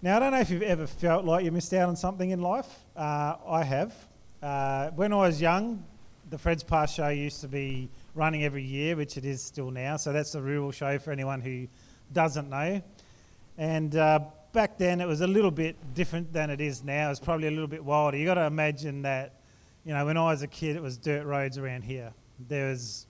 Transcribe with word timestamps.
Now, 0.00 0.16
I 0.16 0.20
don't 0.20 0.30
know 0.30 0.38
if 0.38 0.48
you've 0.48 0.62
ever 0.62 0.86
felt 0.86 1.24
like 1.24 1.44
you 1.44 1.50
missed 1.50 1.74
out 1.74 1.88
on 1.88 1.96
something 1.96 2.30
in 2.30 2.40
life. 2.40 2.84
Uh, 2.94 3.34
I 3.44 3.64
have. 3.64 3.92
Uh, 4.40 4.90
when 4.90 5.12
I 5.12 5.16
was 5.16 5.40
young, 5.40 5.84
the 6.30 6.38
Fred's 6.38 6.62
Pass 6.62 6.94
show 6.94 7.08
used 7.08 7.40
to 7.40 7.48
be 7.48 7.88
running 8.14 8.44
every 8.44 8.62
year, 8.62 8.94
which 8.94 9.16
it 9.16 9.24
is 9.24 9.42
still 9.42 9.72
now. 9.72 9.96
So 9.96 10.12
that's 10.12 10.30
the 10.30 10.40
rural 10.40 10.70
show 10.70 11.00
for 11.00 11.10
anyone 11.10 11.40
who 11.40 11.66
doesn't 12.12 12.48
know. 12.48 12.80
And 13.56 13.96
uh, 13.96 14.20
back 14.52 14.78
then, 14.78 15.00
it 15.00 15.08
was 15.08 15.20
a 15.20 15.26
little 15.26 15.50
bit 15.50 15.74
different 15.94 16.32
than 16.32 16.48
it 16.50 16.60
is 16.60 16.84
now. 16.84 17.10
It's 17.10 17.18
probably 17.18 17.48
a 17.48 17.50
little 17.50 17.66
bit 17.66 17.84
wilder. 17.84 18.16
You've 18.16 18.28
got 18.28 18.34
to 18.34 18.46
imagine 18.46 19.02
that, 19.02 19.40
you 19.84 19.92
know, 19.92 20.06
when 20.06 20.16
I 20.16 20.26
was 20.26 20.42
a 20.42 20.46
kid, 20.46 20.76
it 20.76 20.82
was 20.82 20.96
dirt 20.96 21.26
roads 21.26 21.58
around 21.58 21.82
here. 21.82 22.12
There 22.48 22.68
was 22.68 23.08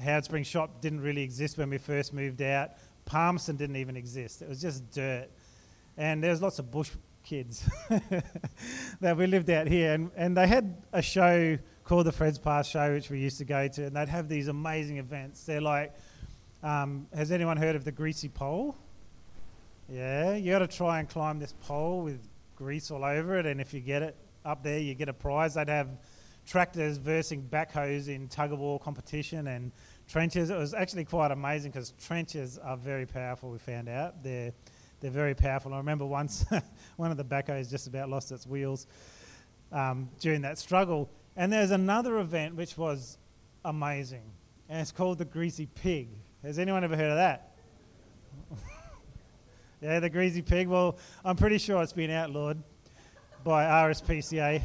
Howard 0.00 0.24
Springs 0.24 0.46
Shop 0.46 0.80
didn't 0.80 1.00
really 1.00 1.22
exist 1.22 1.58
when 1.58 1.68
we 1.68 1.78
first 1.78 2.14
moved 2.14 2.42
out. 2.42 2.74
Palmerston 3.06 3.56
didn't 3.56 3.74
even 3.74 3.96
exist. 3.96 4.40
It 4.40 4.48
was 4.48 4.60
just 4.60 4.88
dirt. 4.92 5.28
And 5.98 6.22
there's 6.22 6.40
lots 6.40 6.60
of 6.60 6.70
bush 6.70 6.90
kids 7.24 7.68
that 9.00 9.16
we 9.16 9.26
lived 9.26 9.50
out 9.50 9.66
here. 9.66 9.92
And, 9.92 10.12
and 10.16 10.36
they 10.36 10.46
had 10.46 10.80
a 10.92 11.02
show 11.02 11.58
called 11.82 12.06
the 12.06 12.12
Fred's 12.12 12.38
Pass 12.38 12.68
Show, 12.68 12.92
which 12.94 13.10
we 13.10 13.18
used 13.18 13.38
to 13.38 13.44
go 13.44 13.66
to. 13.66 13.86
And 13.86 13.96
they'd 13.96 14.08
have 14.08 14.28
these 14.28 14.46
amazing 14.46 14.98
events. 14.98 15.42
They're 15.42 15.60
like, 15.60 15.92
um, 16.62 17.08
has 17.12 17.32
anyone 17.32 17.56
heard 17.56 17.74
of 17.74 17.84
the 17.84 17.90
greasy 17.90 18.28
pole? 18.28 18.76
Yeah, 19.88 20.36
you 20.36 20.52
got 20.52 20.60
to 20.60 20.68
try 20.68 21.00
and 21.00 21.08
climb 21.08 21.40
this 21.40 21.52
pole 21.62 22.02
with 22.02 22.20
grease 22.54 22.92
all 22.92 23.04
over 23.04 23.36
it. 23.36 23.46
And 23.46 23.60
if 23.60 23.74
you 23.74 23.80
get 23.80 24.02
it 24.02 24.16
up 24.44 24.62
there, 24.62 24.78
you 24.78 24.94
get 24.94 25.08
a 25.08 25.12
prize. 25.12 25.54
They'd 25.54 25.68
have 25.68 25.88
tractors 26.46 26.96
versing 26.96 27.42
backhoes 27.42 28.06
in 28.06 28.28
tug 28.28 28.52
of 28.52 28.60
war 28.60 28.78
competition 28.78 29.48
and 29.48 29.72
trenches. 30.08 30.50
It 30.50 30.56
was 30.56 30.74
actually 30.74 31.06
quite 31.06 31.32
amazing 31.32 31.72
because 31.72 31.92
trenches 31.98 32.56
are 32.56 32.76
very 32.76 33.04
powerful. 33.04 33.50
We 33.50 33.58
found 33.58 33.88
out 33.88 34.22
they're 34.22 34.52
they're 35.00 35.10
very 35.10 35.34
powerful. 35.34 35.72
I 35.74 35.78
remember 35.78 36.04
once 36.04 36.44
one 36.96 37.10
of 37.10 37.16
the 37.16 37.24
backhoes 37.24 37.70
just 37.70 37.86
about 37.86 38.08
lost 38.08 38.32
its 38.32 38.46
wheels 38.46 38.86
um, 39.72 40.08
during 40.20 40.42
that 40.42 40.58
struggle. 40.58 41.08
And 41.36 41.52
there's 41.52 41.70
another 41.70 42.18
event 42.18 42.56
which 42.56 42.76
was 42.76 43.18
amazing, 43.64 44.24
and 44.68 44.80
it's 44.80 44.90
called 44.90 45.18
the 45.18 45.24
Greasy 45.24 45.66
Pig. 45.66 46.08
Has 46.42 46.58
anyone 46.58 46.82
ever 46.82 46.96
heard 46.96 47.12
of 47.12 47.16
that? 47.16 47.52
yeah, 49.80 50.00
the 50.00 50.10
Greasy 50.10 50.42
Pig. 50.42 50.66
Well, 50.66 50.98
I'm 51.24 51.36
pretty 51.36 51.58
sure 51.58 51.80
it's 51.82 51.92
been 51.92 52.10
outlawed 52.10 52.60
by 53.44 53.64
RSPCA. 53.64 54.60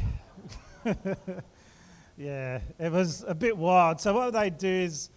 yeah, 2.17 2.59
it 2.80 2.91
was 2.91 3.23
a 3.27 3.36
bit 3.36 3.55
wild. 3.55 4.02
So 4.02 4.13
what 4.13 4.33
they 4.33 4.49
do 4.49 4.67
is, 4.67 5.09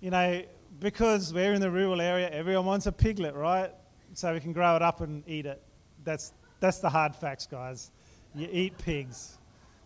you 0.00 0.10
know, 0.10 0.42
because 0.80 1.32
we're 1.32 1.52
in 1.52 1.60
the 1.60 1.70
rural 1.70 2.00
area, 2.00 2.28
everyone 2.30 2.66
wants 2.66 2.86
a 2.86 2.92
piglet, 2.92 3.34
right? 3.34 3.70
So 4.14 4.32
we 4.32 4.40
can 4.40 4.52
grow 4.52 4.76
it 4.76 4.82
up 4.82 5.00
and 5.00 5.22
eat 5.26 5.46
it. 5.46 5.62
That's 6.04 6.32
that's 6.60 6.78
the 6.78 6.88
hard 6.88 7.14
facts, 7.14 7.46
guys. 7.46 7.90
You 8.34 8.48
eat 8.50 8.76
pigs. 8.78 9.38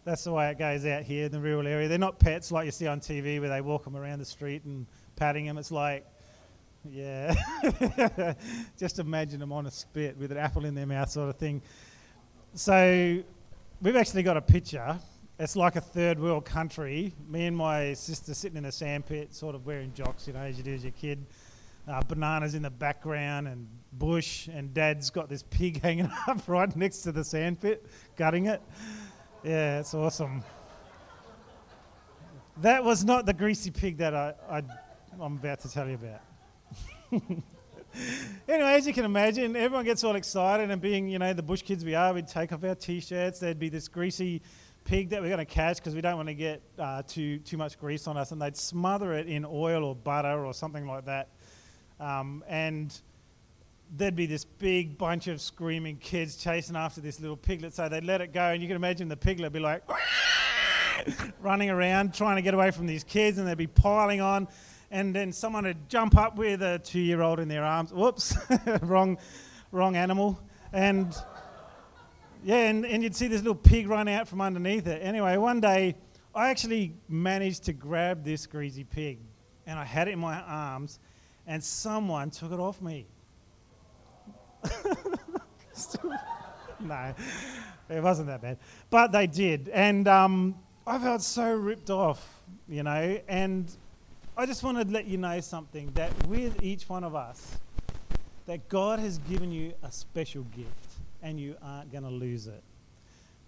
That's 0.05 0.25
the 0.25 0.33
way 0.33 0.51
it 0.51 0.59
goes 0.59 0.87
out 0.87 1.03
here 1.03 1.27
in 1.27 1.33
the 1.33 1.41
rural 1.41 1.67
area. 1.67 1.89
They're 1.89 1.99
not 1.99 2.19
pets 2.19 2.51
like 2.51 2.65
you 2.65 2.71
see 2.71 2.87
on 2.87 3.01
TV 3.01 3.41
where 3.41 3.51
they 3.51 3.61
walk 3.61 3.85
them 3.85 3.97
around 3.97 4.21
the 4.21 4.25
street 4.25 4.65
and 4.65 4.87
patting 5.17 5.45
them. 5.45 5.59
It's 5.59 5.71
like, 5.71 6.07
yeah, 6.89 7.35
just 8.79 8.99
imagine 8.99 9.41
them 9.41 9.53
on 9.53 9.67
a 9.67 9.71
spit 9.71 10.17
with 10.17 10.33
an 10.33 10.39
apple 10.39 10.65
in 10.65 10.75
their 10.75 10.87
mouth, 10.87 11.11
sort 11.11 11.29
of 11.29 11.37
thing. 11.37 11.61
So 12.55 13.23
we've 13.83 13.97
actually 13.97 14.23
got 14.23 14.37
a 14.37 14.43
picture 14.43 14.99
it's 15.39 15.55
like 15.55 15.77
a 15.77 15.81
third 15.81 16.19
world 16.19 16.45
country. 16.45 17.15
Me 17.29 17.47
and 17.47 17.57
my 17.57 17.95
sister 17.95 18.35
sitting 18.35 18.59
in 18.59 18.65
a 18.65 18.73
sandpit, 18.73 19.33
sort 19.33 19.55
of 19.55 19.67
wearing 19.67 19.93
jocks, 19.95 20.27
you 20.27 20.33
know, 20.33 20.41
as 20.41 20.59
you 20.59 20.65
do 20.65 20.75
as 20.75 20.83
your 20.83 20.93
kid. 20.93 21.25
Uh, 21.89 22.03
bananas 22.03 22.55
in 22.55 22.61
the 22.61 22.71
background 22.71 23.49
and 23.49 23.67
bush, 23.95 24.47
and 24.49 24.75
dad's 24.75 25.09
got 25.09 25.29
this 25.29 25.43
pig 25.45 25.81
hanging 25.83 26.11
up 26.27 26.47
right 26.47 26.75
next 26.77 26.99
to 26.99 27.13
the 27.13 27.25
sandpit, 27.25 27.87
gutting 28.17 28.47
it. 28.47 28.61
Yeah, 29.43 29.81
it's 29.81 29.95
awesome. 29.95 30.45
That 32.59 32.85
was 32.85 33.05
not 33.05 33.25
the 33.25 33.33
greasy 33.33 33.71
pig 33.71 33.99
that 33.99 34.15
I, 34.15 34.35
I, 34.51 34.63
I'm 35.19 35.37
about 35.37 35.61
to 35.61 35.71
tell 35.71 35.89
you 35.89 35.95
about. 35.95 36.21
anyway, 38.49 38.73
as 38.73 38.87
you 38.87 38.93
can 38.93 39.05
imagine, 39.05 39.57
everyone 39.57 39.85
gets 39.85 40.05
all 40.05 40.17
excited, 40.17 40.71
and 40.71 40.83
being, 40.83 41.09
you 41.09 41.19
know, 41.19 41.33
the 41.33 41.43
bush 41.43 41.63
kids 41.63 41.85
we 41.85 41.95
are, 41.95 42.13
we'd 42.13 42.29
take 42.29 42.53
off 42.53 42.65
our 42.65 42.75
t 42.75 43.01
shirts. 43.01 43.39
There'd 43.39 43.59
be 43.59 43.69
this 43.69 43.89
greasy 43.89 44.43
pig 44.85 45.11
that 45.11 45.23
we're 45.23 45.29
going 45.29 45.39
to 45.39 45.45
catch 45.45 45.77
because 45.77 45.95
we 45.95 46.01
don't 46.01 46.17
want 46.17 46.29
to 46.29 46.35
get 46.35 46.63
uh, 46.79 47.03
too, 47.07 47.39
too 47.39 47.57
much 47.57 47.79
grease 47.79 48.07
on 48.07 48.17
us, 48.17 48.33
and 48.33 48.43
they'd 48.43 48.57
smother 48.57 49.13
it 49.15 49.27
in 49.27 49.45
oil 49.45 49.85
or 49.85 49.95
butter 49.95 50.45
or 50.45 50.53
something 50.53 50.87
like 50.87 51.05
that. 51.07 51.31
Um, 52.01 52.45
and 52.49 52.99
there'd 53.97 54.17
be 54.17 54.27
this 54.27 54.45
big 54.45 54.99
bunch 54.99 55.29
of 55.29 55.41
screaming 55.41 55.97
kids 55.97 56.37
chasing 56.37 56.77
after 56.77 57.01
this 57.01 57.21
little 57.21 57.37
piglet, 57.37 57.75
so 57.75 57.89
they'd 57.89 58.05
let 58.05 58.21
it 58.21 58.33
go, 58.33 58.43
and 58.43 58.63
you 58.63 58.69
can 58.69 58.77
imagine 58.77 59.09
the 59.09 59.17
piglet 59.17 59.53
be 59.53 59.61
like 59.61 59.83
running 61.41 61.71
around 61.71 62.15
trying 62.15 62.37
to 62.37 62.43
get 62.43 62.55
away 62.55 62.71
from 62.71 62.87
these 62.87 63.05
kids, 63.05 63.39
and 63.39 63.47
they'd 63.47 63.59
be 63.59 63.67
piling 63.67 64.21
on. 64.21 64.49
And 64.91 65.15
then 65.15 65.33
someone 65.33 65.65
would 65.65 65.89
jump 65.91 66.17
up 66.17 66.37
with 66.37 66.63
a 66.63 66.79
two 66.79 67.01
year 67.01 67.21
old 67.21 67.41
in 67.41 67.49
their 67.49 67.65
arms. 67.65 67.93
Whoops, 67.93 68.35
wrong, 68.83 69.19
wrong 69.71 69.97
animal. 69.97 70.41
And 70.73 71.15
yeah, 72.43 72.69
and, 72.69 72.87
and 72.87 73.03
you'd 73.03 73.15
see 73.15 73.29
this 73.29 73.43
little 73.43 73.55
pig 73.55 73.89
run 73.89 74.09
out 74.09 74.29
from 74.29 74.41
underneath 74.41 74.87
it. 74.87 75.03
Anyway, 75.03 75.37
one 75.37 75.61
day 75.61 75.97
I 76.35 76.49
actually 76.49 76.95
managed 77.09 77.65
to 77.65 77.73
grab 77.73 78.25
this 78.25 78.47
greasy 78.47 78.85
pig 78.85 79.19
and 79.67 79.79
I 79.79 79.85
had 79.85 80.09
it 80.09 80.13
in 80.13 80.19
my 80.19 80.41
arms 80.41 80.99
and 81.49 81.65
someone 81.65 82.31
took 82.31 82.53
it 82.53 82.61
off 82.61 82.81
me. 82.81 83.07
no, 86.81 87.15
it 87.89 88.03
wasn't 88.03 88.29
that 88.29 88.43
bad. 88.43 88.59
But 88.91 89.13
they 89.13 89.27
did. 89.27 89.71
And 89.71 90.07
um, 90.07 90.55
I 90.87 90.99
felt 90.99 91.23
so 91.23 91.51
ripped 91.53 91.89
off, 91.91 92.43
you 92.69 92.83
know. 92.83 93.19
And 93.29 93.75
I 94.37 94.45
just 94.45 94.63
wanted 94.63 94.89
to 94.89 94.95
let 94.95 95.07
you 95.07 95.17
know 95.17 95.41
something 95.41 95.91
that 95.95 96.13
with 96.29 96.63
each 96.63 96.87
one 96.89 97.03
of 97.03 97.15
us, 97.15 97.57
that 98.47 98.69
God 98.69 98.99
has 98.99 99.19
given 99.19 99.51
you 99.51 99.73
a 99.83 99.91
special 99.91 100.43
gift 100.55 100.69
and 101.23 101.41
you 101.41 101.57
aren't 101.63 101.91
going 101.91 102.05
to 102.05 102.11
lose 102.11 102.47
it. 102.47 102.63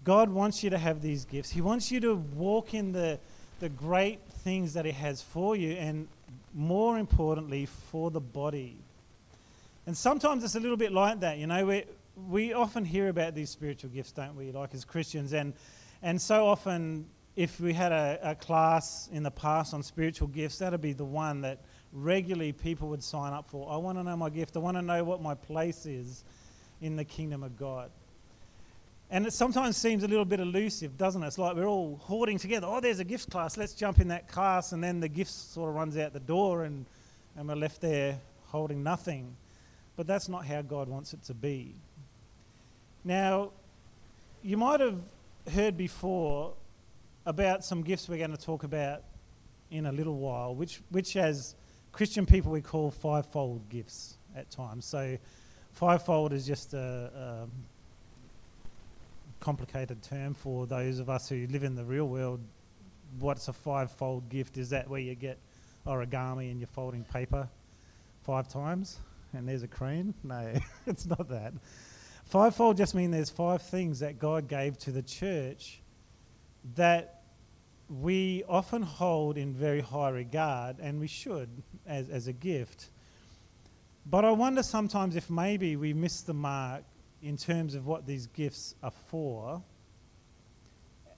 God 0.03 0.29
wants 0.29 0.63
you 0.63 0.71
to 0.71 0.77
have 0.77 1.03
these 1.03 1.25
gifts. 1.25 1.51
He 1.51 1.61
wants 1.61 1.91
you 1.91 1.99
to 1.99 2.15
walk 2.15 2.73
in 2.73 2.91
the, 2.91 3.19
the 3.59 3.69
great 3.69 4.19
things 4.43 4.73
that 4.73 4.85
He 4.85 4.91
has 4.91 5.21
for 5.21 5.55
you, 5.55 5.73
and 5.73 6.07
more 6.53 6.97
importantly, 6.97 7.65
for 7.65 8.11
the 8.11 8.21
body. 8.21 8.77
And 9.85 9.97
sometimes 9.97 10.43
it's 10.43 10.55
a 10.55 10.59
little 10.59 10.77
bit 10.77 10.91
like 10.91 11.19
that, 11.21 11.37
you 11.37 11.47
know. 11.47 11.65
We, 11.65 11.85
we 12.29 12.53
often 12.53 12.85
hear 12.85 13.09
about 13.09 13.35
these 13.35 13.49
spiritual 13.49 13.89
gifts, 13.89 14.11
don't 14.11 14.35
we, 14.35 14.51
like 14.51 14.73
as 14.73 14.85
Christians? 14.85 15.33
And, 15.33 15.53
and 16.01 16.21
so 16.21 16.45
often, 16.45 17.07
if 17.35 17.59
we 17.59 17.73
had 17.73 17.91
a, 17.91 18.19
a 18.21 18.35
class 18.35 19.09
in 19.11 19.23
the 19.23 19.31
past 19.31 19.73
on 19.73 19.81
spiritual 19.81 20.27
gifts, 20.27 20.59
that'd 20.59 20.81
be 20.81 20.93
the 20.93 21.05
one 21.05 21.41
that 21.41 21.59
regularly 21.93 22.51
people 22.51 22.89
would 22.89 23.03
sign 23.03 23.33
up 23.33 23.47
for. 23.47 23.71
I 23.71 23.77
want 23.77 23.97
to 23.97 24.03
know 24.03 24.15
my 24.15 24.29
gift, 24.29 24.55
I 24.55 24.59
want 24.59 24.77
to 24.77 24.81
know 24.81 25.03
what 25.03 25.21
my 25.21 25.33
place 25.33 25.85
is 25.85 26.23
in 26.81 26.95
the 26.95 27.05
kingdom 27.05 27.43
of 27.43 27.57
God. 27.57 27.91
And 29.13 29.27
it 29.27 29.33
sometimes 29.33 29.75
seems 29.75 30.03
a 30.03 30.07
little 30.07 30.23
bit 30.23 30.39
elusive, 30.39 30.97
doesn't 30.97 31.21
it? 31.21 31.27
It's 31.27 31.37
like 31.37 31.57
we're 31.57 31.67
all 31.67 31.99
hoarding 32.01 32.37
together. 32.37 32.65
Oh, 32.69 32.79
there's 32.79 32.99
a 32.99 33.03
gift 33.03 33.29
class. 33.29 33.57
Let's 33.57 33.73
jump 33.73 33.99
in 33.99 34.07
that 34.07 34.29
class. 34.29 34.71
And 34.71 34.81
then 34.81 35.01
the 35.01 35.09
gifts 35.09 35.33
sort 35.33 35.67
of 35.67 35.75
runs 35.75 35.97
out 35.97 36.13
the 36.13 36.21
door 36.21 36.63
and, 36.63 36.85
and 37.35 37.45
we're 37.45 37.55
left 37.55 37.81
there 37.81 38.17
holding 38.47 38.83
nothing. 38.83 39.35
But 39.97 40.07
that's 40.07 40.29
not 40.29 40.45
how 40.45 40.61
God 40.61 40.87
wants 40.87 41.13
it 41.13 41.21
to 41.23 41.33
be. 41.33 41.75
Now, 43.03 43.51
you 44.43 44.55
might 44.55 44.79
have 44.79 45.01
heard 45.53 45.75
before 45.75 46.53
about 47.25 47.65
some 47.65 47.83
gifts 47.83 48.07
we're 48.07 48.17
going 48.17 48.31
to 48.31 48.41
talk 48.41 48.63
about 48.63 49.03
in 49.71 49.87
a 49.87 49.91
little 49.91 50.17
while, 50.17 50.55
which, 50.55 50.79
which 50.89 51.17
as 51.17 51.55
Christian 51.91 52.25
people 52.25 52.49
we 52.49 52.61
call 52.61 52.89
fivefold 52.89 53.67
gifts 53.67 54.15
at 54.37 54.49
times. 54.49 54.85
So 54.85 55.17
Fivefold 55.73 56.33
is 56.33 56.45
just 56.45 56.73
a, 56.73 56.77
a, 56.79 57.47
complicated 59.41 60.01
term 60.01 60.33
for 60.33 60.65
those 60.65 60.99
of 60.99 61.09
us 61.09 61.27
who 61.27 61.47
live 61.47 61.63
in 61.63 61.75
the 61.75 61.83
real 61.83 62.07
world. 62.07 62.39
What's 63.19 63.49
a 63.49 63.53
fivefold 63.53 64.29
gift? 64.29 64.57
Is 64.57 64.69
that 64.69 64.89
where 64.89 65.01
you 65.01 65.15
get 65.15 65.37
origami 65.85 66.49
and 66.49 66.59
you're 66.59 66.67
folding 66.67 67.03
paper 67.03 67.49
five 68.23 68.47
times 68.47 68.99
and 69.33 69.49
there's 69.49 69.63
a 69.63 69.67
crane? 69.67 70.13
No, 70.23 70.53
it's 70.87 71.05
not 71.05 71.27
that. 71.27 71.53
Fivefold 72.25 72.77
just 72.77 72.95
means 72.95 73.11
there's 73.11 73.29
five 73.29 73.61
things 73.61 73.99
that 73.99 74.19
God 74.19 74.47
gave 74.47 74.77
to 74.79 74.91
the 74.91 75.01
church 75.01 75.81
that 76.75 77.23
we 77.89 78.43
often 78.47 78.81
hold 78.81 79.37
in 79.37 79.53
very 79.53 79.81
high 79.81 80.09
regard, 80.09 80.77
and 80.79 80.97
we 80.99 81.07
should 81.07 81.49
as, 81.85 82.09
as 82.09 82.27
a 82.27 82.33
gift. 82.33 82.89
But 84.05 84.23
I 84.23 84.31
wonder 84.31 84.63
sometimes 84.63 85.17
if 85.17 85.29
maybe 85.29 85.75
we 85.75 85.93
miss 85.93 86.21
the 86.21 86.33
mark 86.33 86.83
in 87.21 87.37
terms 87.37 87.75
of 87.75 87.85
what 87.85 88.05
these 88.05 88.27
gifts 88.27 88.75
are 88.83 88.91
for. 89.07 89.61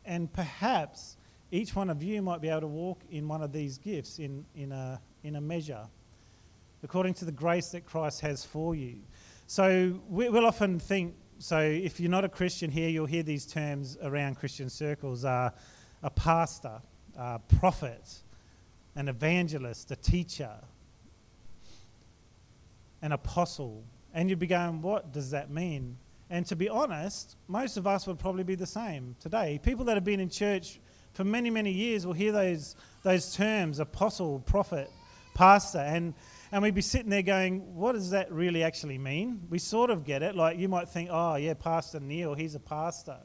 And 0.06 0.32
perhaps 0.32 1.18
each 1.52 1.76
one 1.76 1.90
of 1.90 2.02
you 2.04 2.22
might 2.22 2.42
be 2.42 2.50
able 2.50 2.62
to 2.62 2.68
walk 2.68 3.02
in 3.12 3.28
one 3.28 3.42
of 3.42 3.52
these 3.52 3.78
gifts 3.78 4.20
in, 4.20 4.46
in, 4.56 4.72
a, 4.72 5.00
in 5.24 5.36
a 5.36 5.42
measure, 5.42 5.88
according 6.84 7.14
to 7.16 7.26
the 7.26 7.32
grace 7.32 7.70
that 7.70 7.86
Christ 7.86 8.22
has 8.22 8.44
for 8.44 8.76
you. 8.76 8.96
So 9.48 10.00
we, 10.10 10.30
will 10.30 10.46
often 10.46 10.80
think 10.80 11.16
so 11.40 11.60
if 11.60 12.00
you're 12.00 12.10
not 12.10 12.24
a 12.24 12.30
Christian 12.30 12.72
here, 12.72 12.90
you'll 12.90 13.06
hear 13.06 13.24
these 13.24 13.46
terms 13.46 13.98
around 14.02 14.36
Christian 14.36 14.70
circles 14.70 15.26
are 15.26 15.54
a 16.02 16.10
pastor, 16.10 16.82
a 17.18 17.40
prophet, 17.60 18.24
an 18.96 19.10
evangelist, 19.10 19.92
a 19.92 19.96
teacher, 19.96 20.56
an 23.02 23.12
apostle. 23.12 23.84
And 24.14 24.30
you'd 24.30 24.40
be 24.40 24.48
going, 24.48 24.82
what 24.82 25.12
does 25.12 25.32
that 25.32 25.50
mean? 25.50 25.98
And 26.30 26.46
to 26.48 26.56
be 26.56 26.70
honest, 26.70 27.36
most 27.48 27.78
of 27.78 27.86
us 27.86 28.08
would 28.08 28.20
probably 28.20 28.44
be 28.44 28.56
the 28.56 28.66
same 28.66 29.16
today. 29.20 29.60
People 29.62 29.86
that 29.86 29.96
have 29.96 30.04
been 30.04 30.20
in 30.20 30.30
church 30.30 30.80
for 31.14 31.24
many, 31.24 31.50
many 31.50 31.72
years 31.72 32.06
will 32.06 32.14
hear 32.14 32.32
those, 32.32 32.76
those 33.04 33.36
terms 33.36 33.80
apostle, 33.80 34.40
prophet, 34.40 34.90
pastor, 35.36 35.80
and, 35.80 36.14
and 36.52 36.62
we'd 36.64 36.76
be 36.76 36.82
sitting 36.82 37.10
there 37.10 37.22
going, 37.22 37.76
what 37.76 37.94
does 37.94 38.12
that 38.12 38.32
really 38.32 38.64
actually 38.64 38.98
mean? 38.98 39.42
We 39.50 39.60
sort 39.60 39.90
of 39.90 40.06
get 40.06 40.24
it. 40.24 40.36
Like 40.36 40.58
you 40.58 40.70
might 40.70 40.90
think, 40.90 41.10
oh, 41.12 41.36
yeah, 41.36 41.54
Pastor 41.54 42.00
Neil, 42.00 42.34
he's 42.34 42.56
a 42.56 42.60
pastor. 42.60 43.18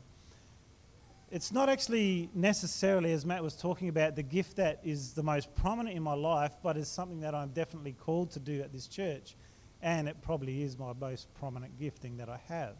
It's 1.31 1.53
not 1.53 1.69
actually 1.69 2.31
necessarily, 2.35 3.13
as 3.13 3.27
Matt 3.27 3.43
was 3.43 3.55
talking 3.55 3.91
about, 3.91 4.17
the 4.17 4.23
gift 4.23 4.57
that 4.57 4.81
is 4.83 5.13
the 5.13 5.23
most 5.23 5.55
prominent 5.55 5.95
in 5.95 6.03
my 6.03 6.15
life, 6.15 6.57
but 6.63 6.79
is 6.79 6.89
something 6.89 7.21
that 7.21 7.35
I'm 7.35 7.51
definitely 7.51 7.93
called 7.93 8.31
to 8.31 8.41
do 8.41 8.63
at 8.63 8.73
this 8.73 8.87
church. 8.87 9.37
And 9.83 10.09
it 10.09 10.21
probably 10.23 10.63
is 10.63 10.79
my 10.79 10.93
most 10.93 11.33
prominent 11.35 11.79
gifting 11.79 12.17
that 12.17 12.29
I 12.29 12.41
have. 12.49 12.75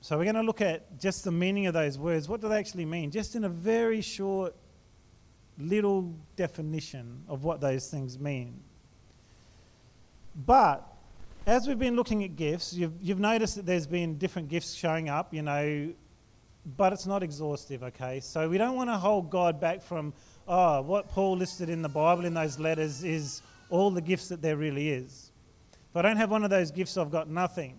So 0.00 0.16
we're 0.16 0.24
going 0.24 0.36
to 0.36 0.42
look 0.42 0.62
at 0.62 0.98
just 0.98 1.24
the 1.24 1.30
meaning 1.30 1.66
of 1.66 1.74
those 1.74 1.98
words. 1.98 2.28
What 2.28 2.40
do 2.40 2.48
they 2.48 2.58
actually 2.58 2.86
mean? 2.86 3.10
Just 3.10 3.36
in 3.36 3.44
a 3.44 3.50
very 3.50 4.00
short 4.00 4.54
little 5.58 6.14
definition 6.36 7.22
of 7.28 7.44
what 7.44 7.60
those 7.60 7.90
things 7.90 8.18
mean. 8.18 8.60
But 10.34 10.86
as 11.46 11.66
we've 11.66 11.78
been 11.78 11.96
looking 11.96 12.24
at 12.24 12.36
gifts, 12.36 12.72
you've, 12.72 12.94
you've 13.02 13.20
noticed 13.20 13.56
that 13.56 13.66
there's 13.66 13.86
been 13.86 14.16
different 14.16 14.48
gifts 14.48 14.74
showing 14.74 15.10
up, 15.10 15.34
you 15.34 15.42
know, 15.42 15.92
but 16.76 16.92
it's 16.92 17.06
not 17.06 17.22
exhaustive, 17.22 17.82
okay? 17.82 18.20
So 18.20 18.48
we 18.48 18.56
don't 18.56 18.76
want 18.76 18.88
to 18.90 18.96
hold 18.96 19.30
God 19.30 19.60
back 19.60 19.82
from, 19.82 20.14
oh, 20.48 20.80
what 20.82 21.08
Paul 21.08 21.36
listed 21.36 21.68
in 21.68 21.82
the 21.82 21.88
Bible 21.88 22.24
in 22.24 22.32
those 22.32 22.58
letters 22.58 23.04
is 23.04 23.42
all 23.70 23.90
the 23.90 24.02
gifts 24.02 24.28
that 24.28 24.42
there 24.42 24.56
really 24.56 24.90
is. 24.90 25.32
If 25.90 25.96
I 25.96 26.02
don't 26.02 26.16
have 26.16 26.30
one 26.30 26.44
of 26.44 26.50
those 26.50 26.70
gifts, 26.70 26.96
I've 26.96 27.10
got 27.10 27.28
nothing. 27.28 27.78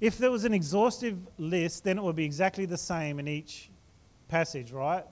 If 0.00 0.18
there 0.18 0.30
was 0.30 0.44
an 0.44 0.54
exhaustive 0.54 1.18
list, 1.38 1.84
then 1.84 1.98
it 1.98 2.02
would 2.02 2.16
be 2.16 2.24
exactly 2.24 2.66
the 2.66 2.76
same 2.76 3.18
in 3.18 3.28
each 3.28 3.70
passage, 4.28 4.72
right? 4.72 5.04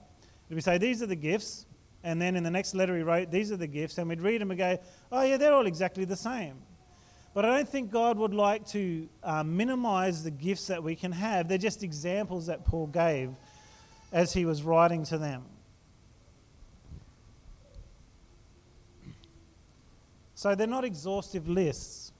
We 0.49 0.61
say, 0.61 0.77
these 0.77 1.01
are 1.01 1.07
the 1.07 1.15
gifts, 1.15 1.65
and 2.03 2.21
then 2.21 2.35
in 2.35 2.43
the 2.43 2.51
next 2.51 2.75
letter 2.75 2.95
he 2.95 3.01
wrote, 3.01 3.31
these 3.31 3.51
are 3.51 3.57
the 3.57 3.67
gifts, 3.67 3.97
and 3.97 4.09
we'd 4.09 4.21
read 4.21 4.41
them 4.41 4.51
and 4.51 4.57
go, 4.57 4.77
oh, 5.11 5.23
yeah, 5.23 5.37
they're 5.37 5.53
all 5.53 5.65
exactly 5.65 6.05
the 6.05 6.15
same. 6.15 6.55
But 7.33 7.45
I 7.45 7.55
don't 7.55 7.67
think 7.67 7.89
God 7.89 8.17
would 8.19 8.33
like 8.33 8.67
to 8.67 9.09
uh, 9.23 9.43
minimize 9.43 10.23
the 10.23 10.29
gifts 10.29 10.67
that 10.67 10.83
we 10.83 10.95
can 10.95 11.11
have. 11.11 11.47
They're 11.47 11.57
just 11.57 11.81
examples 11.81 12.45
that 12.45 12.63
Paul 12.65 12.87
gave 12.87 13.31
as 14.11 14.33
he 14.33 14.45
was 14.45 14.61
writing 14.61 15.03
to 15.05 15.17
them. 15.17 15.43
So 20.43 20.55
they're 20.55 20.67
not 20.67 20.83
exhaustive 20.83 21.47
lists. 21.47 22.11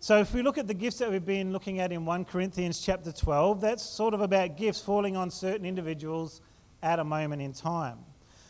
So 0.00 0.18
if 0.18 0.34
we 0.34 0.42
look 0.42 0.58
at 0.58 0.66
the 0.66 0.74
gifts 0.74 0.98
that 0.98 1.12
we've 1.12 1.24
been 1.24 1.52
looking 1.52 1.78
at 1.78 1.92
in 1.92 2.04
1 2.04 2.24
Corinthians 2.24 2.80
chapter 2.80 3.12
12, 3.12 3.60
that's 3.60 3.84
sort 3.84 4.14
of 4.14 4.20
about 4.20 4.56
gifts 4.56 4.80
falling 4.80 5.16
on 5.16 5.30
certain 5.30 5.64
individuals 5.64 6.40
at 6.82 6.98
a 6.98 7.04
moment 7.04 7.40
in 7.40 7.52
time. 7.52 7.98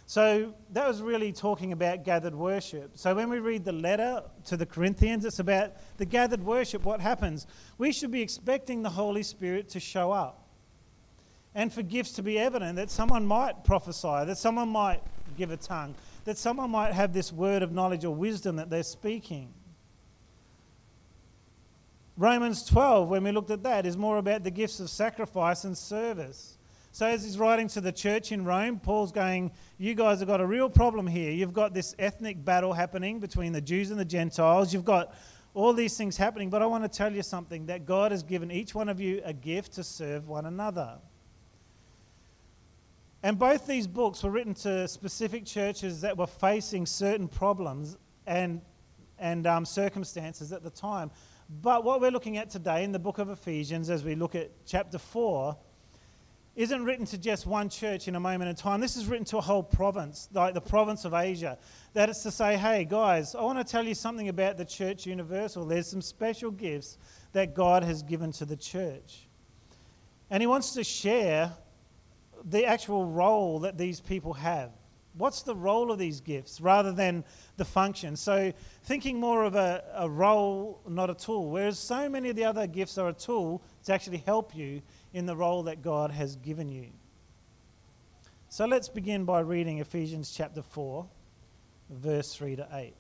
So 0.07 0.55
that 0.71 0.89
was 0.89 1.03
really 1.03 1.31
talking 1.31 1.73
about 1.73 2.07
gathered 2.07 2.35
worship. 2.35 2.97
So 2.97 3.15
when 3.15 3.29
we 3.29 3.39
read 3.39 3.67
the 3.67 3.73
letter 3.73 4.23
to 4.47 4.57
the 4.57 4.65
Corinthians, 4.65 5.27
it's 5.27 5.41
about 5.41 5.73
the 5.99 6.07
gathered 6.07 6.43
worship, 6.43 6.83
what 6.83 7.03
happens. 7.03 7.47
We 7.77 7.93
should 7.93 8.11
be 8.11 8.23
expecting 8.23 8.83
the 8.83 8.89
Holy 8.89 9.25
Spirit 9.25 9.69
to 9.69 9.81
show 9.81 10.11
up 10.11 10.49
and 11.55 11.71
for 11.71 11.83
gifts 11.83 12.13
to 12.13 12.23
be 12.23 12.39
evident 12.39 12.77
that 12.77 12.91
someone 12.91 13.27
might 13.27 13.63
prophesy, 13.63 14.25
that 14.25 14.39
someone 14.39 14.71
might 14.71 15.03
give 15.37 15.51
a 15.51 15.59
tongue, 15.59 15.95
that 16.31 16.39
someone 16.39 16.71
might 16.71 16.93
have 16.93 17.13
this 17.13 17.33
word 17.33 17.61
of 17.61 17.73
knowledge 17.73 18.05
or 18.05 18.15
wisdom 18.15 18.55
that 18.55 18.71
they're 18.71 18.85
speaking. 18.85 19.53
Romans 22.17 22.65
12, 22.67 23.09
when 23.09 23.25
we 23.25 23.33
looked 23.33 23.51
at 23.51 23.65
that, 23.65 23.85
is 23.85 23.97
more 23.97 24.17
about 24.17 24.45
the 24.45 24.51
gifts 24.53 24.79
of 24.79 24.89
sacrifice 24.91 25.65
and 25.65 25.77
service. 25.77 26.57
So, 26.93 27.05
as 27.05 27.25
he's 27.25 27.37
writing 27.37 27.67
to 27.71 27.81
the 27.81 27.91
church 27.91 28.31
in 28.31 28.45
Rome, 28.45 28.79
Paul's 28.79 29.11
going, 29.11 29.51
You 29.77 29.97
guys 29.97 30.21
have 30.21 30.29
got 30.29 30.41
a 30.41 30.47
real 30.47 30.71
problem 30.71 31.09
here. 31.09 31.33
You've 31.33 31.53
got 31.53 31.75
this 31.75 31.97
ethnic 31.99 32.45
battle 32.45 32.73
happening 32.73 33.19
between 33.19 33.53
the 33.53 33.61
Jews 33.61 33.91
and 33.91 33.99
the 33.99 34.05
Gentiles. 34.05 34.73
You've 34.73 34.85
got 34.85 35.13
all 35.53 35.73
these 35.73 35.97
things 35.97 36.17
happening, 36.17 36.49
but 36.49 36.63
I 36.63 36.67
want 36.67 36.85
to 36.85 36.89
tell 36.89 37.13
you 37.13 37.25
something 37.25 37.67
that 37.67 37.87
God 37.87 38.13
has 38.13 38.23
given 38.23 38.53
each 38.53 38.73
one 38.73 38.89
of 38.89 39.01
you 39.01 39.21
a 39.25 39.33
gift 39.33 39.73
to 39.73 39.83
serve 39.83 40.29
one 40.29 40.47
another. 40.47 40.99
And 43.23 43.39
both 43.39 43.67
these 43.67 43.87
books 43.87 44.23
were 44.23 44.31
written 44.31 44.55
to 44.55 44.89
specific 44.89 45.45
churches 45.45 46.01
that 46.01 46.17
were 46.17 46.27
facing 46.27 46.87
certain 46.87 47.29
problems 47.29 47.99
and, 48.27 48.63
and 49.19 49.47
um, 49.47 49.67
circumstances 49.67 50.53
at 50.53 50.63
the 50.63 50.71
time. 50.71 51.11
But 51.63 51.85
what 51.85 52.01
we're 52.01 52.11
looking 52.11 52.39
at 52.39 52.49
today 52.49 52.85
in 52.85 52.93
the 52.93 52.99
book 52.99 53.19
of 53.19 53.29
Ephesians, 53.29 53.91
as 53.91 54.05
we 54.05 54.15
look 54.15 54.35
at 54.35 54.51
chapter 54.65 54.99
4, 54.99 55.57
isn't 56.57 56.85
written 56.85 57.07
to 57.07 57.19
just 57.19 57.47
one 57.47 57.69
church 57.69 58.09
in 58.09 58.17
a 58.17 58.21
moment 58.21 58.49
in 58.49 58.57
time. 58.57 58.81
This 58.81 58.97
is 58.97 59.07
written 59.07 59.25
to 59.27 59.39
a 59.39 59.41
whole 59.41 59.63
province, 59.63 60.29
like 60.33 60.55
the 60.55 60.61
province 60.61 61.05
of 61.05 61.15
Asia. 61.15 61.59
That 61.93 62.09
it's 62.09 62.23
to 62.23 62.31
say, 62.31 62.57
hey, 62.57 62.85
guys, 62.85 63.35
I 63.35 63.43
want 63.43 63.59
to 63.59 63.65
tell 63.65 63.87
you 63.87 63.95
something 63.95 64.29
about 64.29 64.57
the 64.57 64.65
church 64.65 65.07
universal. 65.07 65.65
There's 65.65 65.89
some 65.89 66.03
special 66.03 66.51
gifts 66.51 66.99
that 67.33 67.55
God 67.55 67.85
has 67.85 68.03
given 68.03 68.33
to 68.33 68.45
the 68.45 68.57
church. 68.57 69.29
And 70.31 70.43
He 70.43 70.47
wants 70.47 70.73
to 70.75 70.85
share 70.85 71.53
the 72.45 72.65
actual 72.65 73.05
role 73.05 73.61
that 73.61 73.77
these 73.77 74.01
people 74.01 74.35
have. 74.35 74.71
What's 75.15 75.43
the 75.43 75.57
role 75.57 75.91
of 75.91 75.99
these 75.99 76.21
gifts 76.21 76.61
rather 76.61 76.93
than 76.93 77.25
the 77.57 77.65
function? 77.65 78.15
So, 78.15 78.53
thinking 78.85 79.19
more 79.19 79.45
of 79.45 79.57
a, 79.57 79.83
a 79.95 80.09
role, 80.09 80.81
not 80.89 81.11
a 81.11 81.15
tool, 81.15 81.51
whereas 81.51 81.79
so 81.79 82.09
many 82.09 82.31
of 82.31 82.37
the 82.37 82.45
other 82.45 82.67
gifts 82.67 82.97
are 82.97 83.09
a 83.09 83.13
tool 83.13 83.61
to 83.85 83.93
actually 83.93 84.19
help 84.19 84.55
you 84.55 84.83
in 85.13 85.27
the 85.27 85.35
role 85.35 85.65
that 85.65 85.83
God 85.83 86.13
has 86.13 86.37
given 86.37 86.71
you. 86.71 86.87
So, 88.49 88.67
let's 88.67 88.89
begin 88.89 89.25
by 89.25 89.41
reading 89.41 89.79
Ephesians 89.79 90.33
chapter 90.33 90.63
4, 90.63 91.07
verse 91.91 92.33
3 92.35 92.57
to 92.57 92.69
8. 92.73 92.95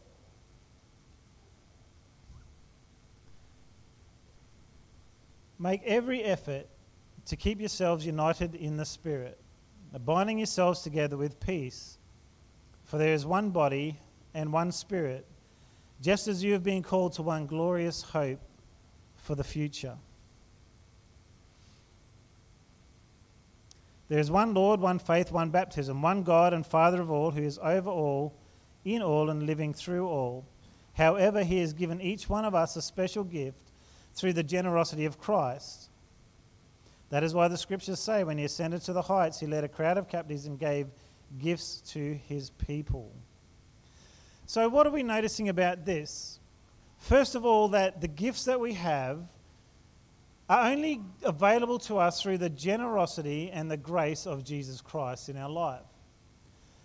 Make 5.60 5.82
every 5.84 6.24
effort 6.24 6.66
to 7.30 7.36
keep 7.36 7.60
yourselves 7.60 8.04
united 8.04 8.56
in 8.56 8.76
the 8.76 8.84
Spirit, 8.84 9.38
binding 10.04 10.38
yourselves 10.38 10.82
together 10.82 11.16
with 11.16 11.38
peace. 11.38 11.96
For 12.82 12.98
there 12.98 13.14
is 13.14 13.24
one 13.24 13.50
body 13.50 14.00
and 14.34 14.52
one 14.52 14.72
Spirit, 14.72 15.24
just 16.02 16.26
as 16.26 16.42
you 16.42 16.52
have 16.54 16.64
been 16.64 16.82
called 16.82 17.12
to 17.12 17.22
one 17.22 17.46
glorious 17.46 18.02
hope 18.02 18.40
for 19.14 19.36
the 19.36 19.44
future. 19.44 19.96
There 24.08 24.18
is 24.18 24.28
one 24.28 24.52
Lord, 24.52 24.80
one 24.80 24.98
faith, 24.98 25.30
one 25.30 25.50
baptism, 25.50 26.02
one 26.02 26.24
God 26.24 26.52
and 26.52 26.66
Father 26.66 27.00
of 27.00 27.12
all, 27.12 27.30
who 27.30 27.42
is 27.42 27.60
over 27.62 27.90
all, 27.90 28.34
in 28.84 29.02
all, 29.02 29.30
and 29.30 29.44
living 29.44 29.72
through 29.72 30.08
all. 30.08 30.44
However, 30.94 31.44
He 31.44 31.60
has 31.60 31.74
given 31.74 32.00
each 32.00 32.28
one 32.28 32.44
of 32.44 32.56
us 32.56 32.74
a 32.74 32.82
special 32.82 33.22
gift 33.22 33.70
through 34.16 34.32
the 34.32 34.42
generosity 34.42 35.04
of 35.04 35.20
Christ. 35.20 35.89
That 37.10 37.22
is 37.22 37.34
why 37.34 37.48
the 37.48 37.58
scriptures 37.58 38.00
say, 38.00 38.24
when 38.24 38.38
He 38.38 38.44
ascended 38.44 38.82
to 38.82 38.92
the 38.92 39.02
heights, 39.02 39.38
He 39.38 39.46
led 39.46 39.64
a 39.64 39.68
crowd 39.68 39.98
of 39.98 40.08
captives 40.08 40.46
and 40.46 40.58
gave 40.58 40.86
gifts 41.38 41.80
to 41.92 42.14
his 42.28 42.50
people. 42.50 43.12
So, 44.46 44.68
what 44.68 44.86
are 44.86 44.90
we 44.90 45.02
noticing 45.02 45.48
about 45.48 45.84
this? 45.84 46.40
First 46.98 47.34
of 47.34 47.44
all, 47.44 47.68
that 47.68 48.00
the 48.00 48.08
gifts 48.08 48.44
that 48.44 48.58
we 48.58 48.74
have 48.74 49.20
are 50.48 50.70
only 50.70 51.02
available 51.22 51.78
to 51.78 51.98
us 51.98 52.20
through 52.20 52.38
the 52.38 52.50
generosity 52.50 53.50
and 53.52 53.70
the 53.70 53.76
grace 53.76 54.26
of 54.26 54.44
Jesus 54.44 54.80
Christ 54.80 55.28
in 55.28 55.36
our 55.36 55.48
life. 55.48 55.82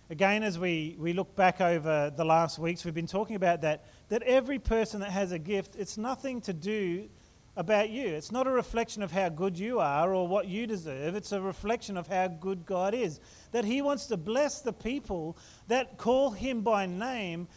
Again, 0.08 0.44
as 0.44 0.56
we, 0.56 0.94
we 1.00 1.12
look 1.12 1.34
back 1.34 1.60
over 1.60 2.12
the 2.16 2.24
last 2.24 2.60
weeks, 2.60 2.84
we've 2.84 2.94
been 2.94 3.08
talking 3.08 3.34
about 3.34 3.62
that, 3.62 3.84
that 4.08 4.22
every 4.22 4.60
person 4.60 5.00
that 5.00 5.10
has 5.10 5.32
a 5.32 5.38
gift, 5.38 5.74
it's 5.74 5.98
nothing 5.98 6.40
to 6.42 6.52
do 6.52 7.08
about 7.56 7.88
you. 7.88 8.06
It's 8.06 8.30
not 8.30 8.46
a 8.46 8.50
reflection 8.50 9.02
of 9.02 9.10
how 9.10 9.30
good 9.30 9.58
you 9.58 9.80
are 9.80 10.14
or 10.14 10.28
what 10.28 10.46
you 10.46 10.66
deserve. 10.66 11.16
It's 11.16 11.32
a 11.32 11.40
reflection 11.40 11.96
of 11.96 12.06
how 12.06 12.28
good 12.28 12.66
God 12.66 12.94
is. 12.94 13.18
That 13.52 13.64
He 13.64 13.80
wants 13.80 14.06
to 14.06 14.16
bless 14.16 14.60
the 14.60 14.72
people 14.72 15.38
that 15.68 15.96
call 15.96 16.30
Him 16.30 16.60
by 16.60 16.86
name 16.86 17.48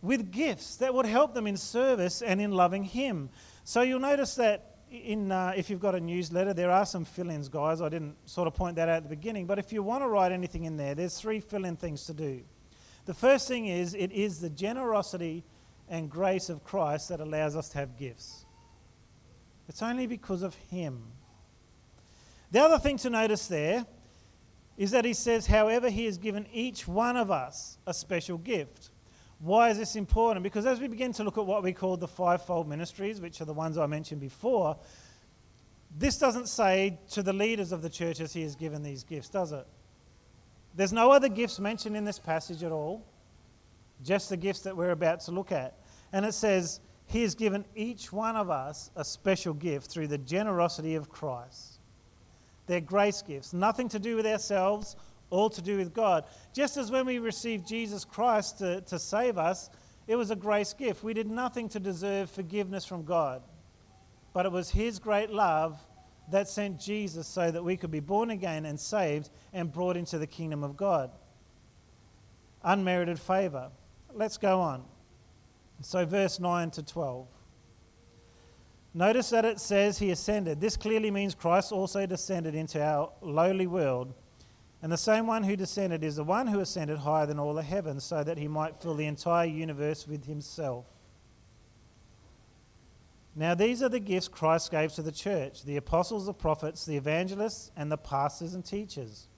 with 0.00 0.30
gifts 0.30 0.76
that 0.76 0.94
would 0.94 1.06
help 1.06 1.34
them 1.34 1.46
in 1.46 1.56
service 1.56 2.22
and 2.22 2.40
in 2.40 2.52
loving 2.52 2.84
Him. 2.84 3.30
So 3.64 3.82
you'll 3.82 4.00
notice 4.00 4.36
that 4.36 4.76
in, 4.90 5.32
uh, 5.32 5.54
if 5.56 5.70
you've 5.70 5.80
got 5.80 5.94
a 5.94 6.00
newsletter, 6.00 6.52
there 6.52 6.70
are 6.70 6.86
some 6.86 7.04
fill 7.04 7.30
ins, 7.30 7.48
guys. 7.48 7.80
I 7.80 7.88
didn't 7.88 8.16
sort 8.28 8.46
of 8.46 8.54
point 8.54 8.76
that 8.76 8.88
out 8.88 8.96
at 8.96 9.02
the 9.04 9.08
beginning. 9.08 9.46
But 9.46 9.58
if 9.58 9.72
you 9.72 9.82
want 9.82 10.04
to 10.04 10.08
write 10.08 10.32
anything 10.32 10.64
in 10.64 10.76
there, 10.76 10.94
there's 10.94 11.18
three 11.18 11.40
fill 11.40 11.64
in 11.64 11.76
things 11.76 12.04
to 12.06 12.14
do. 12.14 12.42
The 13.06 13.14
first 13.14 13.48
thing 13.48 13.66
is 13.66 13.94
it 13.94 14.12
is 14.12 14.40
the 14.40 14.50
generosity 14.50 15.44
and 15.88 16.08
grace 16.08 16.48
of 16.48 16.62
Christ 16.62 17.08
that 17.08 17.20
allows 17.20 17.56
us 17.56 17.70
to 17.70 17.78
have 17.78 17.98
gifts. 17.98 18.46
It's 19.68 19.82
only 19.82 20.06
because 20.06 20.42
of 20.42 20.54
Him. 20.54 21.02
The 22.50 22.60
other 22.60 22.78
thing 22.78 22.98
to 22.98 23.10
notice 23.10 23.46
there 23.46 23.86
is 24.76 24.90
that 24.90 25.04
he 25.04 25.12
says, 25.12 25.46
however, 25.46 25.90
he 25.90 26.06
has 26.06 26.18
given 26.18 26.46
each 26.52 26.88
one 26.88 27.16
of 27.16 27.30
us 27.30 27.78
a 27.86 27.94
special 27.94 28.38
gift. 28.38 28.90
Why 29.38 29.70
is 29.70 29.78
this 29.78 29.96
important? 29.96 30.42
Because 30.42 30.66
as 30.66 30.80
we 30.80 30.88
begin 30.88 31.12
to 31.14 31.24
look 31.24 31.38
at 31.38 31.46
what 31.46 31.62
we 31.62 31.72
call 31.72 31.96
the 31.96 32.08
fivefold 32.08 32.68
ministries, 32.68 33.20
which 33.20 33.40
are 33.40 33.44
the 33.44 33.52
ones 33.52 33.76
I 33.76 33.86
mentioned 33.86 34.20
before, 34.20 34.76
this 35.98 36.16
doesn't 36.18 36.48
say 36.48 36.98
to 37.10 37.22
the 37.22 37.32
leaders 37.32 37.72
of 37.72 37.82
the 37.82 37.90
churches 37.90 38.32
he 38.32 38.42
has 38.42 38.54
given 38.54 38.82
these 38.82 39.04
gifts, 39.04 39.28
does 39.28 39.52
it? 39.52 39.66
There's 40.74 40.92
no 40.92 41.10
other 41.10 41.28
gifts 41.28 41.58
mentioned 41.58 41.96
in 41.96 42.04
this 42.04 42.18
passage 42.18 42.62
at 42.62 42.72
all, 42.72 43.06
just 44.02 44.30
the 44.30 44.36
gifts 44.36 44.60
that 44.60 44.76
we're 44.76 44.90
about 44.90 45.20
to 45.20 45.32
look 45.32 45.52
at. 45.52 45.78
And 46.12 46.24
it 46.24 46.32
says, 46.32 46.80
He 47.12 47.20
has 47.22 47.34
given 47.34 47.66
each 47.76 48.10
one 48.10 48.36
of 48.36 48.48
us 48.48 48.90
a 48.96 49.04
special 49.04 49.52
gift 49.52 49.90
through 49.90 50.06
the 50.06 50.16
generosity 50.16 50.94
of 50.94 51.10
Christ. 51.10 51.78
They're 52.66 52.80
grace 52.80 53.20
gifts, 53.20 53.52
nothing 53.52 53.90
to 53.90 53.98
do 53.98 54.16
with 54.16 54.24
ourselves, 54.24 54.96
all 55.28 55.50
to 55.50 55.60
do 55.60 55.76
with 55.76 55.92
God. 55.92 56.24
Just 56.54 56.78
as 56.78 56.90
when 56.90 57.04
we 57.04 57.18
received 57.18 57.68
Jesus 57.68 58.06
Christ 58.06 58.58
to, 58.60 58.80
to 58.82 58.98
save 58.98 59.36
us, 59.36 59.68
it 60.06 60.16
was 60.16 60.30
a 60.30 60.36
grace 60.36 60.72
gift. 60.72 61.04
We 61.04 61.12
did 61.12 61.30
nothing 61.30 61.68
to 61.70 61.80
deserve 61.80 62.30
forgiveness 62.30 62.86
from 62.86 63.04
God, 63.04 63.42
but 64.32 64.46
it 64.46 64.52
was 64.52 64.70
His 64.70 64.98
great 64.98 65.28
love 65.28 65.78
that 66.30 66.48
sent 66.48 66.80
Jesus 66.80 67.26
so 67.26 67.50
that 67.50 67.62
we 67.62 67.76
could 67.76 67.90
be 67.90 68.00
born 68.00 68.30
again 68.30 68.64
and 68.64 68.80
saved 68.80 69.28
and 69.52 69.70
brought 69.70 69.98
into 69.98 70.16
the 70.16 70.26
kingdom 70.26 70.64
of 70.64 70.78
God. 70.78 71.10
Unmerited 72.62 73.20
favor. 73.20 73.70
Let's 74.14 74.38
go 74.38 74.60
on. 74.62 74.84
So, 75.82 76.04
verse 76.06 76.40
9 76.40 76.70
to 76.72 76.82
12. 76.82 77.26
Notice 78.94 79.30
that 79.30 79.44
it 79.44 79.58
says 79.58 79.98
he 79.98 80.10
ascended. 80.10 80.60
This 80.60 80.76
clearly 80.76 81.10
means 81.10 81.34
Christ 81.34 81.72
also 81.72 82.06
descended 82.06 82.54
into 82.54 82.82
our 82.82 83.10
lowly 83.22 83.66
world. 83.66 84.14
And 84.82 84.92
the 84.92 84.96
same 84.96 85.26
one 85.26 85.44
who 85.44 85.56
descended 85.56 86.02
is 86.02 86.16
the 86.16 86.24
one 86.24 86.46
who 86.46 86.60
ascended 86.60 86.98
higher 86.98 87.24
than 87.24 87.38
all 87.38 87.54
the 87.54 87.62
heavens 87.62 88.04
so 88.04 88.22
that 88.24 88.36
he 88.36 88.48
might 88.48 88.80
fill 88.82 88.94
the 88.94 89.06
entire 89.06 89.46
universe 89.46 90.06
with 90.06 90.26
himself. 90.26 90.86
Now, 93.34 93.54
these 93.54 93.82
are 93.82 93.88
the 93.88 94.00
gifts 94.00 94.28
Christ 94.28 94.70
gave 94.70 94.92
to 94.94 95.02
the 95.02 95.12
church 95.12 95.62
the 95.62 95.78
apostles, 95.78 96.26
the 96.26 96.34
prophets, 96.34 96.84
the 96.84 96.96
evangelists, 96.96 97.70
and 97.76 97.90
the 97.90 97.96
pastors 97.96 98.54
and 98.54 98.64
teachers. 98.64 99.28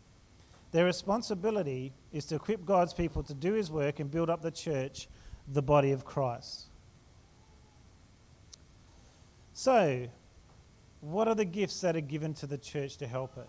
Their 0.73 0.87
responsibility 0.87 1.93
is 2.13 2.25
to 2.27 2.35
equip 2.35 2.65
God's 2.65 2.93
people 2.93 3.23
to 3.23 3.35
do 3.35 3.53
his 3.53 3.71
work 3.71 4.01
and 4.01 4.11
build 4.11 4.29
up 4.29 4.43
the 4.43 4.51
church, 4.51 5.09
the 5.49 5.63
body 5.63 5.93
of 5.93 6.05
Christ. 6.05 6.65
So, 9.53 10.09
what 11.01 11.29
are 11.29 11.35
the 11.35 11.45
gifts 11.45 11.81
that 11.83 11.97
are 11.97 12.01
given 12.01 12.35
to 12.35 12.47
the 12.47 12.59
church 12.59 12.97
to 12.99 13.07
help 13.07 13.37
it? 13.37 13.49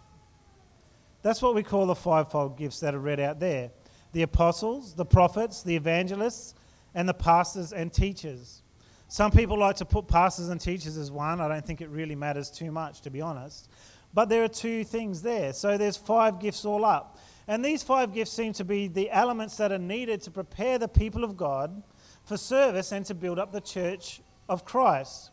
That's 1.22 1.42
what 1.42 1.56
we 1.56 1.64
call 1.64 1.88
the 1.88 1.96
fivefold 1.96 2.58
gifts 2.58 2.80
that 2.82 2.94
are 2.94 3.00
read 3.00 3.20
out 3.20 3.40
there 3.40 3.72
the 4.12 4.22
apostles, 4.22 4.94
the 4.94 5.04
prophets, 5.04 5.62
the 5.62 5.76
evangelists, 5.76 6.56
and 6.94 7.10
the 7.10 7.14
pastors 7.14 7.74
and 7.74 7.92
teachers. 7.92 8.62
Some 9.10 9.30
people 9.30 9.60
like 9.60 9.76
to 9.78 9.86
put 9.86 10.08
pastors 10.08 10.48
and 10.48 10.62
teachers 10.62 10.96
as 10.96 11.12
one. 11.12 11.42
I 11.42 11.50
don't 11.50 11.66
think 11.66 11.82
it 11.82 11.90
really 11.90 12.16
matters 12.16 12.50
too 12.50 12.72
much, 12.72 13.02
to 13.02 13.10
be 13.10 13.20
honest. 13.20 13.70
But 14.14 14.30
there 14.30 14.44
are 14.44 14.48
two 14.48 14.86
things 14.86 15.22
there. 15.22 15.52
So 15.52 15.78
there's 15.78 15.98
five 15.98 16.40
gifts 16.40 16.64
all 16.64 16.86
up. 16.86 17.20
And 17.48 17.64
these 17.64 17.84
five 17.84 18.14
gifts 18.14 18.32
seem 18.32 18.54
to 18.54 18.66
be 18.66 18.88
the 18.88 19.12
elements 19.12 19.58
that 19.58 19.72
are 19.72 19.78
needed 19.78 20.22
to 20.22 20.32
prepare 20.32 20.80
the 20.80 20.88
people 20.88 21.24
of 21.24 21.38
God 21.38 21.84
for 22.24 22.38
service 22.38 22.92
and 22.92 23.06
to 23.06 23.14
build 23.14 23.38
up 23.38 23.52
the 23.52 23.62
church 23.62 24.22
of 24.50 24.66
Christ. 24.66 25.32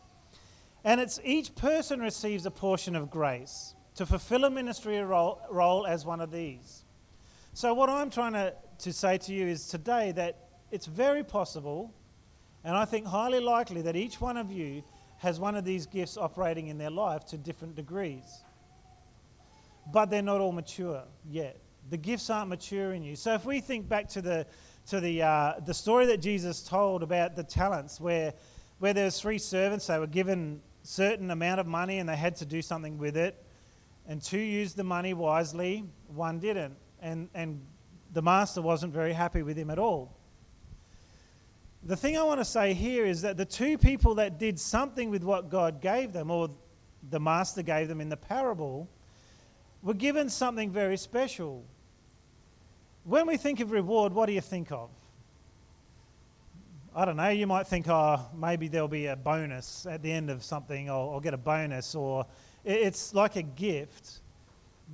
And 0.83 1.01
it's 1.01 1.19
each 1.23 1.55
person 1.55 1.99
receives 1.99 2.45
a 2.45 2.51
portion 2.51 2.95
of 2.95 3.09
grace 3.09 3.73
to 3.95 4.05
fulfill 4.05 4.43
a 4.43 4.49
ministry 4.49 4.99
role, 4.99 5.41
role 5.49 5.87
as 5.87 6.05
one 6.05 6.21
of 6.21 6.31
these. 6.31 6.83
So, 7.53 7.73
what 7.73 7.89
I'm 7.89 8.09
trying 8.09 8.33
to, 8.33 8.53
to 8.79 8.93
say 8.93 9.17
to 9.19 9.33
you 9.33 9.47
is 9.47 9.67
today 9.67 10.11
that 10.13 10.49
it's 10.71 10.87
very 10.87 11.23
possible, 11.23 11.93
and 12.63 12.75
I 12.75 12.85
think 12.85 13.05
highly 13.05 13.39
likely, 13.39 13.81
that 13.83 13.95
each 13.95 14.19
one 14.19 14.37
of 14.37 14.51
you 14.51 14.83
has 15.19 15.39
one 15.39 15.55
of 15.55 15.63
these 15.63 15.85
gifts 15.85 16.17
operating 16.17 16.67
in 16.67 16.77
their 16.77 16.89
life 16.89 17.25
to 17.25 17.37
different 17.37 17.75
degrees. 17.75 18.43
But 19.91 20.09
they're 20.09 20.21
not 20.21 20.41
all 20.41 20.51
mature 20.51 21.03
yet. 21.29 21.62
The 21.89 21.97
gifts 21.97 22.29
aren't 22.29 22.49
mature 22.49 22.93
in 22.93 23.03
you. 23.03 23.15
So, 23.15 23.33
if 23.33 23.45
we 23.45 23.59
think 23.59 23.87
back 23.87 24.07
to 24.09 24.21
the, 24.21 24.47
to 24.87 24.99
the, 24.99 25.21
uh, 25.21 25.53
the 25.65 25.73
story 25.73 26.05
that 26.07 26.17
Jesus 26.17 26.63
told 26.63 27.03
about 27.03 27.35
the 27.35 27.43
talents, 27.43 27.99
where, 27.99 28.33
where 28.79 28.93
there 28.93 29.09
three 29.09 29.37
servants, 29.37 29.87
they 29.87 29.99
were 29.99 30.07
given 30.07 30.61
certain 30.83 31.31
amount 31.31 31.59
of 31.59 31.67
money 31.67 31.99
and 31.99 32.07
they 32.07 32.15
had 32.15 32.35
to 32.37 32.45
do 32.45 32.61
something 32.61 32.97
with 32.97 33.17
it. 33.17 33.43
And 34.07 34.21
two 34.21 34.39
used 34.39 34.75
the 34.75 34.83
money 34.83 35.13
wisely, 35.13 35.85
one 36.07 36.39
didn't. 36.39 36.75
And, 37.01 37.29
and 37.33 37.65
the 38.11 38.21
master 38.21 38.61
wasn't 38.61 38.93
very 38.93 39.13
happy 39.13 39.41
with 39.41 39.57
him 39.57 39.69
at 39.69 39.79
all. 39.79 40.17
The 41.83 41.95
thing 41.95 42.17
I 42.17 42.23
want 42.23 42.39
to 42.39 42.45
say 42.45 42.73
here 42.73 43.05
is 43.05 43.21
that 43.23 43.35
the 43.35 43.45
two 43.45 43.77
people 43.77 44.15
that 44.15 44.39
did 44.39 44.59
something 44.59 45.09
with 45.09 45.23
what 45.23 45.49
God 45.49 45.81
gave 45.81 46.13
them, 46.13 46.31
or 46.31 46.49
the 47.09 47.19
master 47.19 47.61
gave 47.61 47.89
them 47.89 47.99
in 47.99 48.07
the 48.07 48.17
parable, 48.17 48.89
were 49.81 49.93
given 49.93 50.29
something 50.29 50.71
very 50.71 50.95
special. 50.95 51.65
When 53.05 53.27
we 53.27 53.35
think 53.35 53.59
of 53.59 53.71
reward, 53.71 54.13
what 54.13 54.27
do 54.27 54.33
you 54.33 54.41
think 54.41 54.71
of? 54.71 54.89
I 56.95 57.05
don't 57.05 57.17
know, 57.17 57.29
you 57.29 57.47
might 57.47 57.67
think, 57.67 57.87
oh, 57.89 58.21
maybe 58.37 58.67
there'll 58.67 58.87
be 58.87 59.07
a 59.07 59.15
bonus 59.15 59.85
at 59.85 60.01
the 60.01 60.11
end 60.11 60.29
of 60.29 60.43
something, 60.43 60.89
or 60.89 61.13
I'll 61.13 61.19
get 61.19 61.33
a 61.33 61.37
bonus, 61.37 61.95
or 61.95 62.25
it's 62.63 63.13
like 63.13 63.35
a 63.35 63.41
gift. 63.41 64.19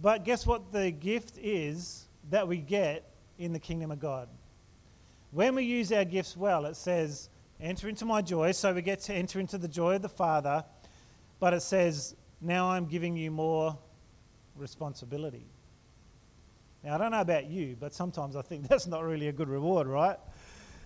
But 0.01 0.23
guess 0.23 0.47
what 0.47 0.71
the 0.71 0.91
gift 0.91 1.37
is 1.37 2.05
that 2.29 2.47
we 2.47 2.57
get 2.57 3.03
in 3.37 3.53
the 3.53 3.59
kingdom 3.59 3.91
of 3.91 3.99
God? 3.99 4.29
When 5.31 5.53
we 5.55 5.65
use 5.65 5.91
our 5.91 6.05
gifts 6.05 6.35
well, 6.35 6.65
it 6.65 6.77
says, 6.77 7.29
enter 7.59 7.89
into 7.89 8.05
my 8.05 8.21
joy, 8.21 8.53
so 8.53 8.73
we 8.73 8.81
get 8.81 9.01
to 9.01 9.13
enter 9.13 9.39
into 9.39 9.57
the 9.57 9.67
joy 9.67 9.95
of 9.95 10.01
the 10.01 10.09
Father, 10.09 10.63
but 11.39 11.53
it 11.53 11.61
says, 11.61 12.15
now 12.41 12.71
I'm 12.71 12.85
giving 12.85 13.17
you 13.17 13.29
more 13.29 13.77
responsibility. 14.55 15.45
Now, 16.83 16.95
I 16.95 16.97
don't 16.97 17.11
know 17.11 17.21
about 17.21 17.45
you, 17.45 17.75
but 17.79 17.93
sometimes 17.93 18.35
I 18.35 18.41
think 18.41 18.67
that's 18.69 18.87
not 18.87 19.03
really 19.03 19.27
a 19.27 19.33
good 19.33 19.49
reward, 19.49 19.87
right? 19.87 20.17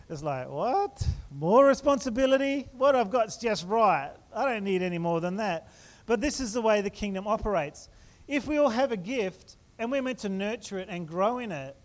It's 0.10 0.24
like, 0.24 0.50
what? 0.50 1.06
More 1.32 1.66
responsibility? 1.66 2.68
What 2.74 2.96
I've 2.96 3.10
got's 3.10 3.38
just 3.38 3.66
right. 3.68 4.12
I 4.36 4.46
don't 4.46 4.64
need 4.64 4.82
any 4.82 4.98
more 4.98 5.22
than 5.22 5.38
that. 5.38 5.70
But 6.06 6.20
this 6.20 6.40
is 6.40 6.54
the 6.54 6.62
way 6.62 6.82
the 6.82 6.90
kingdom 6.90 7.28
operates. 7.28 7.90
If 8.28 8.48
we 8.48 8.58
all 8.58 8.70
have 8.70 8.92
a 8.92 8.98
gift 8.98 9.58
and 9.80 9.92
we're 9.92 10.02
meant 10.02 10.20
to 10.20 10.30
nurture 10.30 10.80
it 10.80 10.90
and 10.90 11.08
grow 11.08 11.40
in 11.40 11.52
it, 11.52 11.76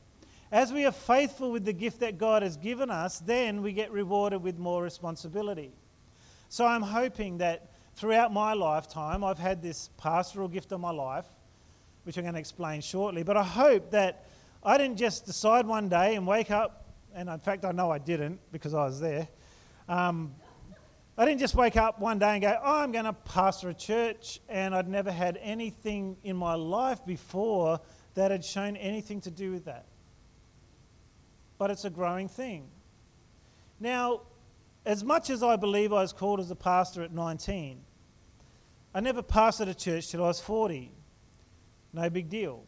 as 0.51 0.73
we 0.73 0.87
are 0.87 0.93
faithful 0.93 1.53
with 1.53 1.65
the 1.65 1.73
gift 1.73 2.01
that 2.01 2.19
God 2.19 2.43
has 2.43 2.57
given 2.57 2.91
us, 2.91 3.19
then 3.21 3.63
we 3.63 3.73
get 3.73 3.93
rewarded 3.93 4.43
with 4.43 4.59
more 4.59 4.83
responsibility. 4.83 5.73
So 6.49 6.67
I'm 6.67 6.83
hoping 6.83 7.39
that 7.39 7.71
throughout 7.95 8.33
my 8.33 8.55
lifetime, 8.55 9.23
I've 9.23 9.39
had 9.39 9.63
this 9.63 9.91
pastoral 9.99 10.49
gift 10.49 10.73
of 10.73 10.81
my 10.81 10.91
life, 10.91 11.27
which 12.09 12.17
I'm 12.17 12.25
going 12.25 12.35
to 12.35 12.41
explain 12.41 12.81
shortly. 12.81 13.23
But 13.23 13.37
I 13.37 13.45
hope 13.45 13.93
that 13.93 14.27
I 14.65 14.77
didn't 14.79 14.97
just 14.97 15.27
decide 15.27 15.65
one 15.67 15.89
day 15.89 16.17
and 16.17 16.27
wake 16.27 16.51
up 16.51 16.89
and 17.15 17.29
in 17.29 17.39
fact, 17.41 17.65
I 17.65 17.73
know 17.73 17.91
I 17.91 17.99
didn't 17.99 18.39
because 18.53 18.75
I 18.75 18.85
was 18.85 19.01
there. 19.01 19.29
Um, 19.89 20.35
I 21.17 21.25
didn't 21.25 21.41
just 21.41 21.55
wake 21.55 21.77
up 21.77 21.99
one 21.99 22.19
day 22.19 22.31
and 22.35 22.43
go, 22.43 22.57
oh, 22.63 22.77
I'm 22.77 22.93
going 22.93 23.07
to 23.07 23.13
pastor 23.13 23.71
a 23.71 23.75
church, 23.75 24.41
and 24.49 24.73
I'd 24.73 24.87
never 24.87 25.11
had 25.11 25.37
anything 25.43 26.17
in 26.23 26.37
my 26.37 26.55
life 26.55 27.05
before 27.05 27.81
that 28.15 28.31
had 28.31 28.45
shown 28.45 28.77
anything 28.77 29.21
to 29.23 29.31
do 29.31 29.51
with 29.51 29.65
that. 29.65 29.87
But 31.57 31.73
it's 31.73 31.85
a 31.85 31.91
growing 31.91 32.29
thing. 32.29 32.69
Now, 33.81 34.21
as 34.87 35.03
much 35.03 35.29
as 35.29 35.43
I 35.43 35.57
believe 35.57 35.93
I 35.93 36.03
was 36.03 36.13
called 36.13 36.39
as 36.39 36.53
a 36.53 36.57
pastor 36.57 37.03
at 37.03 37.13
19, 37.13 37.81
I 38.95 39.01
never 39.01 39.23
pastored 39.23 39.69
a 39.69 39.75
church 39.75 40.09
till 40.09 40.23
I 40.23 40.29
was 40.29 40.41
40. 40.41 40.93
No 41.93 42.09
big 42.11 42.29
deal. 42.29 42.65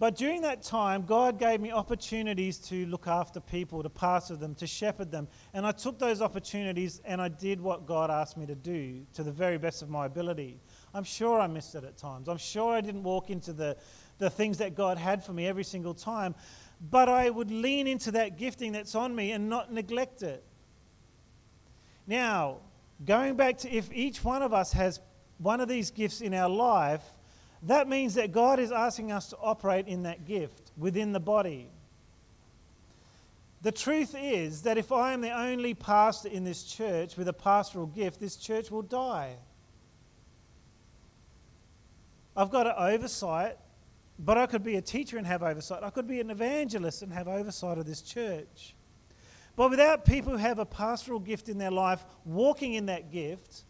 But 0.00 0.16
during 0.16 0.42
that 0.42 0.62
time, 0.62 1.06
God 1.06 1.38
gave 1.38 1.60
me 1.60 1.70
opportunities 1.70 2.58
to 2.68 2.84
look 2.86 3.06
after 3.06 3.38
people, 3.38 3.82
to 3.82 3.88
pastor 3.88 4.34
them, 4.34 4.54
to 4.56 4.66
shepherd 4.66 5.10
them. 5.10 5.28
And 5.54 5.64
I 5.64 5.72
took 5.72 5.98
those 5.98 6.20
opportunities 6.20 7.00
and 7.04 7.22
I 7.22 7.28
did 7.28 7.60
what 7.60 7.86
God 7.86 8.10
asked 8.10 8.36
me 8.36 8.44
to 8.46 8.56
do 8.56 9.06
to 9.14 9.22
the 9.22 9.30
very 9.30 9.56
best 9.56 9.82
of 9.82 9.88
my 9.88 10.06
ability. 10.06 10.58
I'm 10.92 11.04
sure 11.04 11.40
I 11.40 11.46
missed 11.46 11.76
it 11.76 11.84
at 11.84 11.96
times. 11.96 12.28
I'm 12.28 12.38
sure 12.38 12.74
I 12.74 12.80
didn't 12.80 13.04
walk 13.04 13.30
into 13.30 13.52
the, 13.52 13.76
the 14.18 14.28
things 14.28 14.58
that 14.58 14.74
God 14.74 14.98
had 14.98 15.24
for 15.24 15.32
me 15.32 15.46
every 15.46 15.64
single 15.64 15.94
time. 15.94 16.34
But 16.90 17.08
I 17.08 17.30
would 17.30 17.52
lean 17.52 17.86
into 17.86 18.10
that 18.10 18.36
gifting 18.36 18.72
that's 18.72 18.96
on 18.96 19.14
me 19.14 19.30
and 19.30 19.48
not 19.48 19.72
neglect 19.72 20.22
it. 20.22 20.44
Now, 22.06 22.58
going 23.06 23.36
back 23.36 23.58
to 23.58 23.70
if 23.70 23.92
each 23.92 24.24
one 24.24 24.42
of 24.42 24.52
us 24.52 24.72
has 24.72 25.00
one 25.38 25.60
of 25.60 25.68
these 25.68 25.90
gifts 25.90 26.20
in 26.20 26.34
our 26.34 26.50
life, 26.50 27.02
that 27.66 27.88
means 27.88 28.14
that 28.14 28.32
God 28.32 28.58
is 28.58 28.72
asking 28.72 29.12
us 29.12 29.28
to 29.30 29.36
operate 29.38 29.86
in 29.86 30.02
that 30.02 30.26
gift 30.26 30.72
within 30.76 31.12
the 31.12 31.20
body. 31.20 31.70
The 33.62 33.72
truth 33.72 34.14
is 34.18 34.62
that 34.62 34.76
if 34.76 34.92
I 34.92 35.14
am 35.14 35.22
the 35.22 35.30
only 35.30 35.72
pastor 35.72 36.28
in 36.28 36.44
this 36.44 36.64
church 36.64 37.16
with 37.16 37.28
a 37.28 37.32
pastoral 37.32 37.86
gift, 37.86 38.20
this 38.20 38.36
church 38.36 38.70
will 38.70 38.82
die. 38.82 39.36
I've 42.36 42.50
got 42.50 42.66
an 42.66 42.74
oversight, 42.76 43.56
but 44.18 44.36
I 44.36 44.44
could 44.46 44.62
be 44.62 44.76
a 44.76 44.82
teacher 44.82 45.16
and 45.16 45.26
have 45.26 45.42
oversight. 45.42 45.82
I 45.82 45.88
could 45.88 46.06
be 46.06 46.20
an 46.20 46.30
evangelist 46.30 47.00
and 47.00 47.12
have 47.12 47.26
oversight 47.26 47.78
of 47.78 47.86
this 47.86 48.02
church. 48.02 48.74
But 49.56 49.70
without 49.70 50.04
people 50.04 50.32
who 50.32 50.38
have 50.38 50.58
a 50.58 50.66
pastoral 50.66 51.20
gift 51.20 51.48
in 51.48 51.56
their 51.56 51.70
life 51.70 52.04
walking 52.26 52.74
in 52.74 52.86
that 52.86 53.10
gift, 53.10 53.62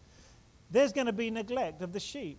there's 0.70 0.92
going 0.92 1.06
to 1.06 1.12
be 1.12 1.30
neglect 1.30 1.82
of 1.82 1.92
the 1.92 2.00
sheep. 2.00 2.38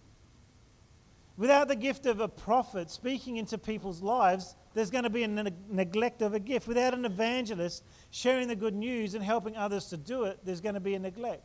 Without 1.37 1.67
the 1.67 1.75
gift 1.75 2.05
of 2.05 2.21
a 2.21 2.27
prophet 2.27 2.89
speaking 2.89 3.37
into 3.37 3.57
people's 3.57 4.01
lives, 4.01 4.55
there's 4.73 4.89
going 4.89 5.03
to 5.03 5.09
be 5.09 5.23
a 5.23 5.27
ne- 5.27 5.51
neglect 5.69 6.21
of 6.21 6.33
a 6.33 6.39
gift. 6.39 6.67
Without 6.67 6.93
an 6.93 7.03
evangelist 7.03 7.83
sharing 8.09 8.47
the 8.47 8.55
good 8.55 8.73
news 8.73 9.15
and 9.15 9.23
helping 9.23 9.55
others 9.57 9.87
to 9.87 9.97
do 9.97 10.23
it, 10.23 10.39
there's 10.45 10.61
going 10.61 10.75
to 10.75 10.81
be 10.81 10.95
a 10.95 10.99
neglect. 10.99 11.43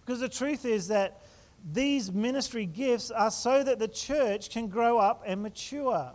Because 0.00 0.20
the 0.20 0.28
truth 0.28 0.66
is 0.66 0.88
that 0.88 1.22
these 1.72 2.12
ministry 2.12 2.66
gifts 2.66 3.10
are 3.10 3.30
so 3.30 3.62
that 3.62 3.78
the 3.78 3.88
church 3.88 4.50
can 4.50 4.68
grow 4.68 4.98
up 4.98 5.22
and 5.26 5.42
mature. 5.42 6.12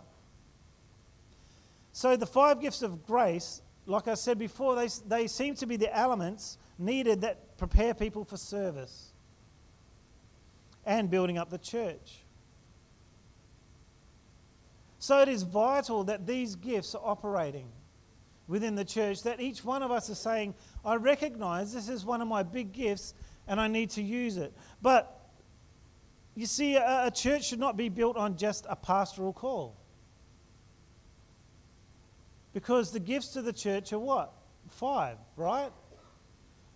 So 1.92 2.16
the 2.16 2.26
five 2.26 2.60
gifts 2.60 2.82
of 2.82 3.04
grace, 3.04 3.60
like 3.86 4.08
I 4.08 4.14
said 4.14 4.38
before, 4.38 4.74
they, 4.76 4.88
they 5.06 5.26
seem 5.26 5.54
to 5.56 5.66
be 5.66 5.76
the 5.76 5.96
elements 5.96 6.58
needed 6.78 7.20
that 7.22 7.56
prepare 7.58 7.94
people 7.94 8.24
for 8.24 8.36
service 8.36 9.12
and 10.86 11.10
building 11.10 11.38
up 11.38 11.50
the 11.50 11.58
church. 11.58 12.23
So 15.04 15.20
it 15.20 15.28
is 15.28 15.42
vital 15.42 16.04
that 16.04 16.26
these 16.26 16.56
gifts 16.56 16.94
are 16.94 17.02
operating 17.04 17.68
within 18.46 18.74
the 18.74 18.86
church, 18.86 19.22
that 19.24 19.38
each 19.38 19.62
one 19.62 19.82
of 19.82 19.90
us 19.90 20.08
is 20.08 20.18
saying, 20.18 20.54
I 20.82 20.94
recognize 20.94 21.74
this 21.74 21.90
is 21.90 22.06
one 22.06 22.22
of 22.22 22.28
my 22.28 22.42
big 22.42 22.72
gifts 22.72 23.12
and 23.46 23.60
I 23.60 23.68
need 23.68 23.90
to 23.90 24.02
use 24.02 24.38
it. 24.38 24.54
But 24.80 25.28
you 26.34 26.46
see, 26.46 26.76
a, 26.76 27.08
a 27.08 27.10
church 27.10 27.44
should 27.48 27.58
not 27.58 27.76
be 27.76 27.90
built 27.90 28.16
on 28.16 28.38
just 28.38 28.64
a 28.66 28.74
pastoral 28.74 29.34
call. 29.34 29.76
Because 32.54 32.90
the 32.90 32.98
gifts 32.98 33.28
to 33.34 33.42
the 33.42 33.52
church 33.52 33.92
are 33.92 33.98
what? 33.98 34.32
Five, 34.70 35.18
right? 35.36 35.70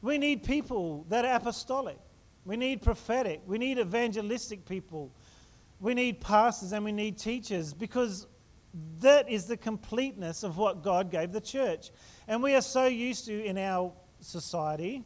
We 0.03 0.19
need 0.19 0.43
people 0.43 1.07
that 1.09 1.25
are 1.25 1.35
apostolic. 1.37 1.97
We 2.45 2.59
need 2.59 2.83
prophetic. 2.83 3.41
We 3.47 3.57
need 3.57 3.79
evangelistic 3.79 4.67
people. 4.67 5.13
We 5.81 5.95
need 5.95 6.21
pastors 6.21 6.73
and 6.73 6.85
we 6.85 6.93
need 6.93 7.19
teachers 7.19 7.73
because 7.73 8.27
that 9.01 9.29
is 9.29 9.47
the 9.47 9.57
completeness 9.57 10.43
of 10.43 10.59
what 10.59 10.83
God 10.83 11.11
gave 11.11 11.33
the 11.33 11.41
church. 11.41 11.91
And 12.27 12.43
we 12.43 12.55
are 12.55 12.63
so 12.63 12.87
used 12.87 13.27
to 13.27 13.45
in 13.45 13.57
our 13.59 13.93
society 14.21 15.05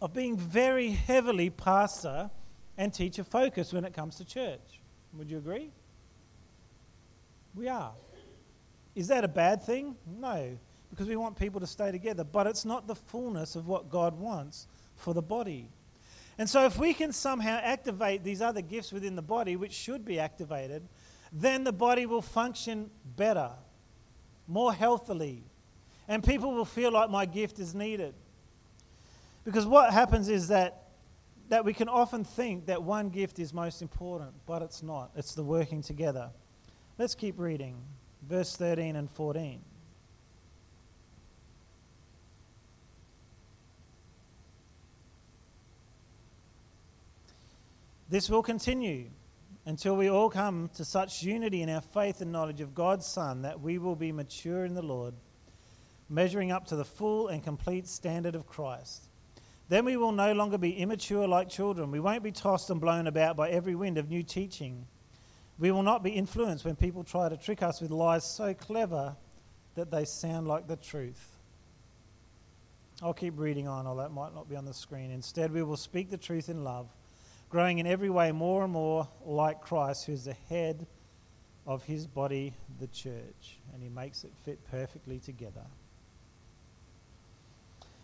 of 0.00 0.12
being 0.12 0.36
very 0.36 0.90
heavily 0.90 1.50
pastor 1.50 2.30
and 2.76 2.92
teacher 2.92 3.22
focused 3.22 3.72
when 3.72 3.84
it 3.84 3.94
comes 3.94 4.16
to 4.16 4.24
church. 4.24 4.80
Would 5.14 5.30
you 5.30 5.38
agree? 5.38 5.70
We 7.54 7.68
are. 7.68 7.92
Is 8.94 9.08
that 9.08 9.24
a 9.24 9.28
bad 9.28 9.62
thing? 9.62 9.96
No, 10.06 10.58
because 10.90 11.06
we 11.06 11.16
want 11.16 11.36
people 11.36 11.60
to 11.60 11.66
stay 11.66 11.92
together, 11.92 12.24
but 12.24 12.46
it's 12.46 12.64
not 12.64 12.86
the 12.86 12.94
fullness 12.94 13.54
of 13.54 13.68
what 13.68 13.90
God 13.90 14.18
wants 14.18 14.66
for 14.96 15.14
the 15.14 15.22
body. 15.22 15.68
And 16.42 16.50
so, 16.50 16.66
if 16.66 16.76
we 16.76 16.92
can 16.92 17.12
somehow 17.12 17.60
activate 17.62 18.24
these 18.24 18.42
other 18.42 18.62
gifts 18.62 18.92
within 18.92 19.14
the 19.14 19.22
body, 19.22 19.54
which 19.54 19.70
should 19.70 20.04
be 20.04 20.18
activated, 20.18 20.82
then 21.30 21.62
the 21.62 21.72
body 21.72 22.04
will 22.04 22.20
function 22.20 22.90
better, 23.16 23.52
more 24.48 24.74
healthily, 24.74 25.44
and 26.08 26.24
people 26.24 26.52
will 26.52 26.64
feel 26.64 26.90
like 26.90 27.10
my 27.10 27.26
gift 27.26 27.60
is 27.60 27.76
needed. 27.76 28.12
Because 29.44 29.66
what 29.66 29.92
happens 29.92 30.28
is 30.28 30.48
that, 30.48 30.88
that 31.48 31.64
we 31.64 31.72
can 31.72 31.88
often 31.88 32.24
think 32.24 32.66
that 32.66 32.82
one 32.82 33.10
gift 33.10 33.38
is 33.38 33.54
most 33.54 33.80
important, 33.80 34.32
but 34.44 34.62
it's 34.62 34.82
not. 34.82 35.12
It's 35.14 35.36
the 35.36 35.44
working 35.44 35.80
together. 35.80 36.28
Let's 36.98 37.14
keep 37.14 37.38
reading. 37.38 37.76
Verse 38.28 38.56
13 38.56 38.96
and 38.96 39.08
14. 39.08 39.60
This 48.12 48.28
will 48.28 48.42
continue 48.42 49.08
until 49.64 49.96
we 49.96 50.10
all 50.10 50.28
come 50.28 50.68
to 50.74 50.84
such 50.84 51.22
unity 51.22 51.62
in 51.62 51.70
our 51.70 51.80
faith 51.80 52.20
and 52.20 52.30
knowledge 52.30 52.60
of 52.60 52.74
God's 52.74 53.06
Son 53.06 53.40
that 53.40 53.58
we 53.58 53.78
will 53.78 53.96
be 53.96 54.12
mature 54.12 54.66
in 54.66 54.74
the 54.74 54.82
Lord, 54.82 55.14
measuring 56.10 56.52
up 56.52 56.66
to 56.66 56.76
the 56.76 56.84
full 56.84 57.28
and 57.28 57.42
complete 57.42 57.88
standard 57.88 58.34
of 58.34 58.46
Christ. 58.46 59.08
Then 59.70 59.86
we 59.86 59.96
will 59.96 60.12
no 60.12 60.34
longer 60.34 60.58
be 60.58 60.74
immature 60.76 61.26
like 61.26 61.48
children. 61.48 61.90
We 61.90 62.00
won't 62.00 62.22
be 62.22 62.32
tossed 62.32 62.68
and 62.68 62.82
blown 62.82 63.06
about 63.06 63.34
by 63.34 63.48
every 63.48 63.74
wind 63.74 63.96
of 63.96 64.10
new 64.10 64.22
teaching. 64.22 64.86
We 65.58 65.70
will 65.70 65.82
not 65.82 66.02
be 66.02 66.10
influenced 66.10 66.66
when 66.66 66.76
people 66.76 67.04
try 67.04 67.30
to 67.30 67.38
trick 67.38 67.62
us 67.62 67.80
with 67.80 67.90
lies 67.90 68.24
so 68.24 68.52
clever 68.52 69.16
that 69.74 69.90
they 69.90 70.04
sound 70.04 70.46
like 70.46 70.68
the 70.68 70.76
truth. 70.76 71.38
I'll 73.00 73.14
keep 73.14 73.38
reading 73.38 73.68
on, 73.68 73.86
or 73.86 73.96
that 73.96 74.10
might 74.10 74.34
not 74.34 74.50
be 74.50 74.56
on 74.56 74.66
the 74.66 74.74
screen. 74.74 75.10
Instead, 75.10 75.50
we 75.50 75.62
will 75.62 75.78
speak 75.78 76.10
the 76.10 76.18
truth 76.18 76.50
in 76.50 76.62
love, 76.62 76.90
growing 77.52 77.78
in 77.78 77.86
every 77.86 78.08
way 78.08 78.32
more 78.32 78.64
and 78.64 78.72
more 78.72 79.06
like 79.26 79.60
Christ, 79.60 80.06
who 80.06 80.12
is 80.12 80.24
the 80.24 80.36
head 80.48 80.86
of 81.66 81.84
his 81.84 82.06
body, 82.06 82.54
the 82.80 82.86
church, 82.88 83.58
and 83.74 83.82
he 83.82 83.90
makes 83.90 84.24
it 84.24 84.32
fit 84.42 84.58
perfectly 84.70 85.18
together. 85.18 85.66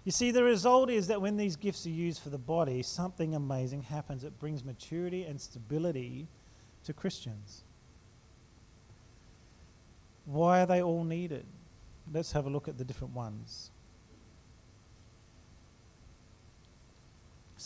You 0.05 0.13
see, 0.13 0.31
the 0.33 0.45
result 0.45 0.91
is 0.91 1.07
that 1.07 1.21
when 1.21 1.39
these 1.39 1.57
gifts 1.57 1.87
are 1.87 1.91
used 1.91 2.23
for 2.23 2.29
the 2.29 2.39
body, 2.39 2.83
something 2.83 3.35
amazing 3.35 3.83
happens. 3.83 4.23
It 4.23 4.39
brings 4.39 4.65
maturity 4.65 5.25
and 5.25 5.41
stability 5.41 6.29
to 6.85 6.93
Christians. 6.93 7.65
Why 10.27 10.61
are 10.61 10.67
they 10.67 10.83
all 10.83 11.05
needed? 11.05 11.47
Let's 12.13 12.33
have 12.33 12.45
a 12.45 12.51
look 12.51 12.69
at 12.69 12.77
the 12.77 12.85
different 12.85 13.15
ones. 13.15 13.71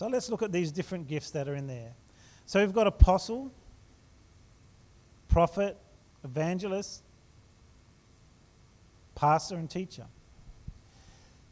So 0.02 0.08
let's 0.08 0.28
look 0.28 0.42
at 0.42 0.50
these 0.50 0.72
different 0.72 1.06
gifts 1.06 1.30
that 1.30 1.48
are 1.48 1.54
in 1.54 1.68
there. 1.68 1.92
So 2.44 2.58
we've 2.58 2.72
got 2.72 2.88
apostle, 2.88 3.52
prophet, 5.28 5.76
evangelist, 6.24 7.04
pastor, 9.14 9.54
and 9.54 9.70
teacher. 9.70 10.06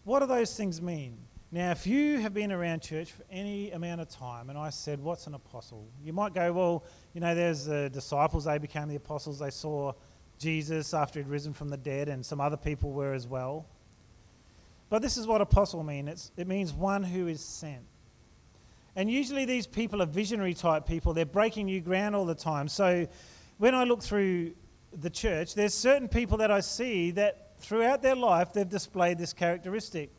What 0.03 0.19
do 0.19 0.27
those 0.27 0.57
things 0.57 0.83
mean? 0.83 1.17
Now, 1.53 1.71
if 1.71 1.87
you 1.87 2.19
have 2.19 2.35
been 2.35 2.51
around 2.51 2.83
church 2.83 3.13
for 3.13 3.23
any 3.31 3.71
amount 3.71 4.01
of 4.01 4.09
time, 4.09 4.51
and 4.51 4.59
I 4.59 4.71
said, 4.71 4.99
What's 4.99 5.29
an 5.29 5.35
apostle? 5.35 5.87
You 6.05 6.13
might 6.13 6.35
go, 6.35 6.53
Well, 6.53 6.85
you 7.15 7.21
know, 7.21 7.37
there's 7.37 7.67
the 7.67 7.89
disciples, 7.89 8.47
they 8.47 8.59
became 8.59 8.89
the 8.89 8.97
apostles. 8.97 9.39
They 9.39 9.51
saw 9.51 9.93
Jesus 10.41 10.93
after 10.93 11.21
he'd 11.21 11.29
risen 11.29 11.53
from 11.53 11.69
the 11.69 11.77
dead, 11.77 12.09
and 12.09 12.27
some 12.27 12.41
other 12.41 12.57
people 12.57 12.91
were 12.91 13.15
as 13.15 13.29
well. 13.29 13.65
But 14.89 15.03
this 15.03 15.17
is 15.17 15.29
what 15.29 15.41
apostle 15.41 15.85
means 15.85 16.33
it 16.37 16.49
means 16.49 16.73
one 16.73 17.05
who 17.05 17.29
is 17.29 17.41
sent. 17.41 17.85
And 18.97 19.11
usually 19.11 19.45
these 19.45 19.67
people 19.67 20.03
are 20.03 20.07
visionary 20.07 20.55
type 20.55 20.87
people, 20.87 21.13
they're 21.15 21.25
breaking 21.25 21.67
new 21.67 21.81
ground 21.81 22.17
all 22.17 22.27
the 22.27 22.35
time. 22.35 22.69
So 22.69 23.07
when 23.59 23.75
I 23.75 23.85
look 23.85 24.03
through 24.03 24.53
the 24.93 25.11
church, 25.11 25.55
there's 25.55 25.75
certain 25.75 26.09
people 26.09 26.39
that 26.39 26.51
I 26.51 26.61
see 26.61 27.13
that 27.13 27.53
throughout 27.61 28.03
their 28.03 28.17
life, 28.17 28.53
they've 28.53 28.69
displayed 28.69 29.19
this 29.19 29.33
characteristic. 29.33 30.13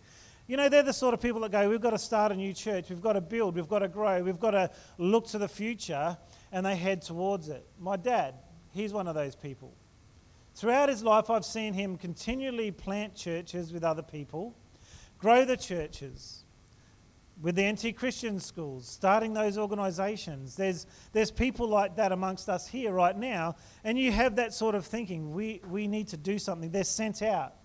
You 0.48 0.58
know, 0.58 0.70
they're 0.70 0.84
the 0.84 0.94
sort 0.94 1.14
of 1.14 1.22
people 1.22 1.42
that 1.42 1.52
go, 1.52 1.70
We've 1.70 1.82
got 1.82 1.92
to 1.92 2.00
start 2.00 2.32
a 2.32 2.36
new 2.36 2.54
church, 2.54 2.90
we've 2.90 3.02
got 3.02 3.14
to 3.14 3.22
build, 3.22 3.56
we've 3.56 3.68
got 3.68 3.80
to 3.80 3.88
grow, 3.88 4.22
we've 4.22 4.40
got 4.40 4.52
to 4.52 4.70
look 4.98 5.28
to 5.28 5.38
the 5.38 5.48
future, 5.48 6.18
and 6.52 6.66
they 6.66 6.76
head 6.76 7.02
towards 7.02 7.50
it. 7.50 7.66
My 7.80 7.98
dad, 7.98 8.36
he's 8.72 8.94
one 8.94 9.08
of 9.08 9.16
those 9.16 9.36
people. 9.36 9.74
Throughout 10.56 10.90
his 10.90 11.04
life, 11.04 11.30
I've 11.30 11.46
seen 11.46 11.74
him 11.74 11.98
continually 11.98 12.72
plant 12.72 13.16
churches 13.16 13.72
with 13.72 13.84
other 13.84 14.04
people, 14.04 14.56
grow 15.18 15.46
the 15.46 15.56
churches 15.58 16.41
with 17.42 17.56
the 17.56 17.64
anti 17.64 17.92
Christian 17.92 18.40
schools, 18.40 18.88
starting 18.88 19.34
those 19.34 19.58
organizations. 19.58 20.56
There's, 20.56 20.86
there's 21.12 21.32
people 21.32 21.68
like 21.68 21.96
that 21.96 22.12
amongst 22.12 22.50
us 22.50 22.68
here 22.68 22.92
right 22.92 23.18
now, 23.18 23.56
and 23.84 23.98
you 23.98 24.12
have 24.12 24.36
that 24.36 24.54
sort 24.54 24.76
of 24.76 24.86
thinking. 24.86 25.34
We, 25.34 25.62
we 25.68 25.88
need 25.88 26.08
to 26.10 26.18
do 26.18 26.38
something. 26.38 26.70
They're 26.70 26.84
sent 26.84 27.22
out. 27.22 27.56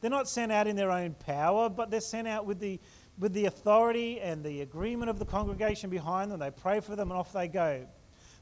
They're 0.00 0.10
not 0.10 0.28
sent 0.28 0.52
out 0.52 0.66
in 0.66 0.76
their 0.76 0.92
own 0.92 1.14
power, 1.14 1.68
but 1.68 1.90
they're 1.90 2.00
sent 2.00 2.28
out 2.28 2.46
with 2.46 2.60
the, 2.60 2.78
with 3.18 3.32
the 3.32 3.46
authority 3.46 4.20
and 4.20 4.44
the 4.44 4.60
agreement 4.60 5.10
of 5.10 5.18
the 5.18 5.24
congregation 5.24 5.90
behind 5.90 6.30
them. 6.30 6.38
They 6.38 6.50
pray 6.50 6.80
for 6.80 6.94
them, 6.94 7.10
and 7.10 7.18
off 7.18 7.32
they 7.32 7.48
go. 7.48 7.86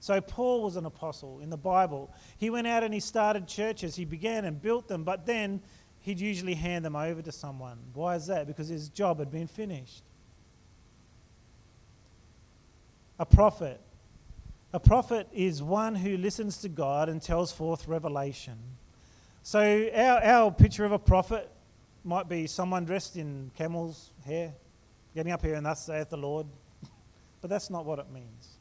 So, 0.00 0.20
Paul 0.20 0.62
was 0.62 0.76
an 0.76 0.84
apostle 0.84 1.40
in 1.40 1.48
the 1.48 1.56
Bible. 1.56 2.12
He 2.36 2.50
went 2.50 2.66
out 2.66 2.84
and 2.84 2.92
he 2.92 3.00
started 3.00 3.48
churches. 3.48 3.96
He 3.96 4.04
began 4.04 4.44
and 4.44 4.60
built 4.60 4.86
them, 4.86 5.02
but 5.02 5.24
then 5.24 5.62
he'd 6.00 6.20
usually 6.20 6.52
hand 6.52 6.84
them 6.84 6.94
over 6.94 7.22
to 7.22 7.32
someone. 7.32 7.78
Why 7.94 8.16
is 8.16 8.26
that? 8.26 8.46
Because 8.46 8.68
his 8.68 8.90
job 8.90 9.18
had 9.18 9.30
been 9.30 9.46
finished 9.46 10.02
a 13.24 13.26
prophet. 13.26 13.80
A 14.74 14.78
prophet 14.78 15.26
is 15.32 15.62
one 15.62 15.94
who 15.94 16.18
listens 16.18 16.58
to 16.58 16.68
God 16.68 17.08
and 17.08 17.22
tells 17.22 17.50
forth 17.50 17.88
revelation. 17.88 18.58
So, 19.42 19.88
our, 19.94 20.22
our 20.22 20.50
picture 20.50 20.84
of 20.84 20.92
a 20.92 20.98
prophet 20.98 21.50
might 22.04 22.28
be 22.28 22.46
someone 22.46 22.84
dressed 22.84 23.16
in 23.16 23.50
camel's 23.56 24.12
hair, 24.26 24.52
getting 25.14 25.32
up 25.32 25.40
here 25.40 25.54
and 25.54 25.64
thus 25.64 25.86
saith 25.86 26.10
the 26.10 26.18
Lord, 26.18 26.46
but 27.40 27.48
that's 27.48 27.70
not 27.70 27.86
what 27.86 27.98
it 27.98 28.10
means. 28.12 28.58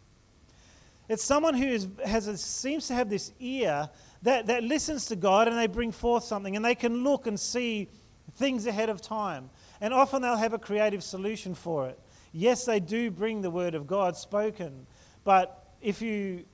It's 1.10 1.26
someone 1.26 1.56
who 1.56 1.68
is, 1.68 1.86
has 2.06 2.28
a, 2.28 2.38
seems 2.38 2.88
to 2.88 2.94
have 2.94 3.10
this 3.10 3.34
ear 3.42 3.90
that, 4.22 4.48
that 4.48 4.64
listens 4.64 5.08
to 5.08 5.18
God 5.18 5.50
and 5.50 5.58
they 5.58 5.68
bring 5.68 5.92
forth 5.92 6.24
something 6.24 6.56
and 6.56 6.64
they 6.64 6.76
can 6.76 7.04
look 7.04 7.28
and 7.28 7.38
see 7.38 7.90
things 8.36 8.66
ahead 8.66 8.88
of 8.88 9.02
time. 9.02 9.50
And 9.82 9.94
often 9.94 10.22
they'll 10.22 10.38
have 10.38 10.54
a 10.54 10.60
creative 10.60 11.04
solution 11.04 11.54
for 11.54 11.90
it. 11.90 12.00
Yes, 12.34 12.66
they 12.66 12.80
do 12.80 13.12
bring 13.12 13.42
the 13.42 13.52
word 13.52 13.76
of 13.76 13.88
God 13.88 14.18
spoken, 14.18 14.88
but 15.24 15.76
if 15.82 16.02
you 16.02 16.46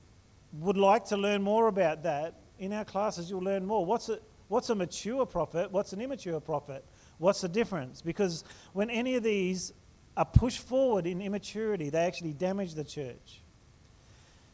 would 0.52 0.76
like 0.76 1.06
to 1.06 1.16
learn 1.16 1.42
more 1.42 1.68
about 1.68 2.02
that, 2.02 2.34
in 2.58 2.72
our 2.72 2.84
classes 2.84 3.30
you'll 3.30 3.42
learn 3.42 3.64
more. 3.64 3.84
What's 3.84 4.08
a, 4.10 4.18
what's 4.48 4.68
a 4.68 4.74
mature 4.74 5.24
prophet? 5.24 5.72
What's 5.72 5.92
an 5.92 6.00
immature 6.00 6.38
prophet? 6.40 6.84
What's 7.18 7.40
the 7.40 7.48
difference? 7.48 8.02
Because 8.02 8.44
when 8.74 8.90
any 8.90 9.14
of 9.14 9.22
these 9.22 9.72
are 10.16 10.26
pushed 10.26 10.60
forward 10.60 11.06
in 11.06 11.22
immaturity, 11.22 11.88
they 11.88 12.00
actually 12.00 12.34
damage 12.34 12.74
the 12.74 12.84
church. 12.84 13.40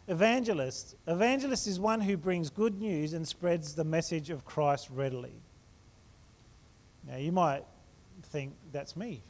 Evangelist. 0.08 0.94
Evangelist 1.08 1.66
is 1.66 1.80
one 1.80 2.00
who 2.00 2.16
brings 2.16 2.48
good 2.50 2.78
news 2.78 3.12
and 3.12 3.26
spreads 3.26 3.74
the 3.74 3.84
message 3.84 4.30
of 4.30 4.44
Christ 4.44 4.88
readily. 4.92 5.34
Now, 7.08 7.16
you 7.16 7.32
might 7.32 7.64
think 8.22 8.54
that's 8.72 8.96
me. 8.96 9.22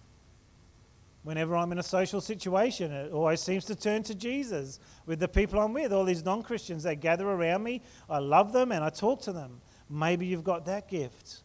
Whenever 1.26 1.56
I'm 1.56 1.72
in 1.72 1.78
a 1.80 1.82
social 1.82 2.20
situation, 2.20 2.92
it 2.92 3.10
always 3.10 3.40
seems 3.40 3.64
to 3.64 3.74
turn 3.74 4.04
to 4.04 4.14
Jesus 4.14 4.78
with 5.06 5.18
the 5.18 5.26
people 5.26 5.58
I'm 5.58 5.72
with. 5.72 5.92
All 5.92 6.04
these 6.04 6.24
non 6.24 6.40
Christians, 6.40 6.84
they 6.84 6.94
gather 6.94 7.28
around 7.28 7.64
me. 7.64 7.82
I 8.08 8.18
love 8.18 8.52
them 8.52 8.70
and 8.70 8.84
I 8.84 8.90
talk 8.90 9.22
to 9.22 9.32
them. 9.32 9.60
Maybe 9.90 10.24
you've 10.26 10.44
got 10.44 10.66
that 10.66 10.88
gift. 10.88 11.40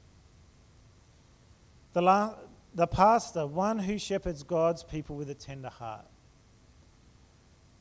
The, 1.93 2.03
la- 2.03 2.35
the 2.75 2.85
pastor, 2.85 3.47
one 3.47 3.79
who 3.79 3.97
shepherds 3.97 4.43
God's 4.43 4.83
people 4.83 5.15
with 5.15 5.31
a 5.31 5.33
tender 5.33 5.69
heart. 5.69 6.05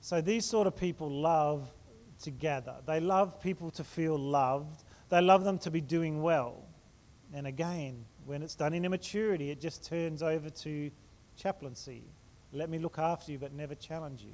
So 0.01 0.23
these 0.23 0.47
sort 0.47 0.67
of 0.67 0.75
people 0.75 1.11
love 1.11 1.69
to 2.23 2.31
gather. 2.31 2.77
They 2.87 3.01
love 3.01 3.43
people 3.43 3.71
to 3.73 3.85
feel 3.85 4.19
loved. 4.19 4.85
They 5.11 5.21
love 5.21 5.45
them 5.45 5.59
to 5.59 5.71
be 5.71 5.83
doing 5.83 6.23
well. 6.23 6.65
And 7.35 7.47
again, 7.47 8.07
when 8.25 8.41
it's 8.41 8.55
done 8.55 8.73
in 8.73 8.87
immaturity, 8.87 9.51
it 9.51 9.61
just 9.61 9.85
turns 9.85 10.23
over 10.23 10.49
to 10.49 10.91
chaplaincy. 11.37 12.03
Let 12.53 12.69
me 12.69 12.79
look 12.79 12.99
after 12.99 13.33
you, 13.33 13.38
but 13.38 13.53
never 13.53 13.75
challenge 13.75 14.23
you. 14.23 14.33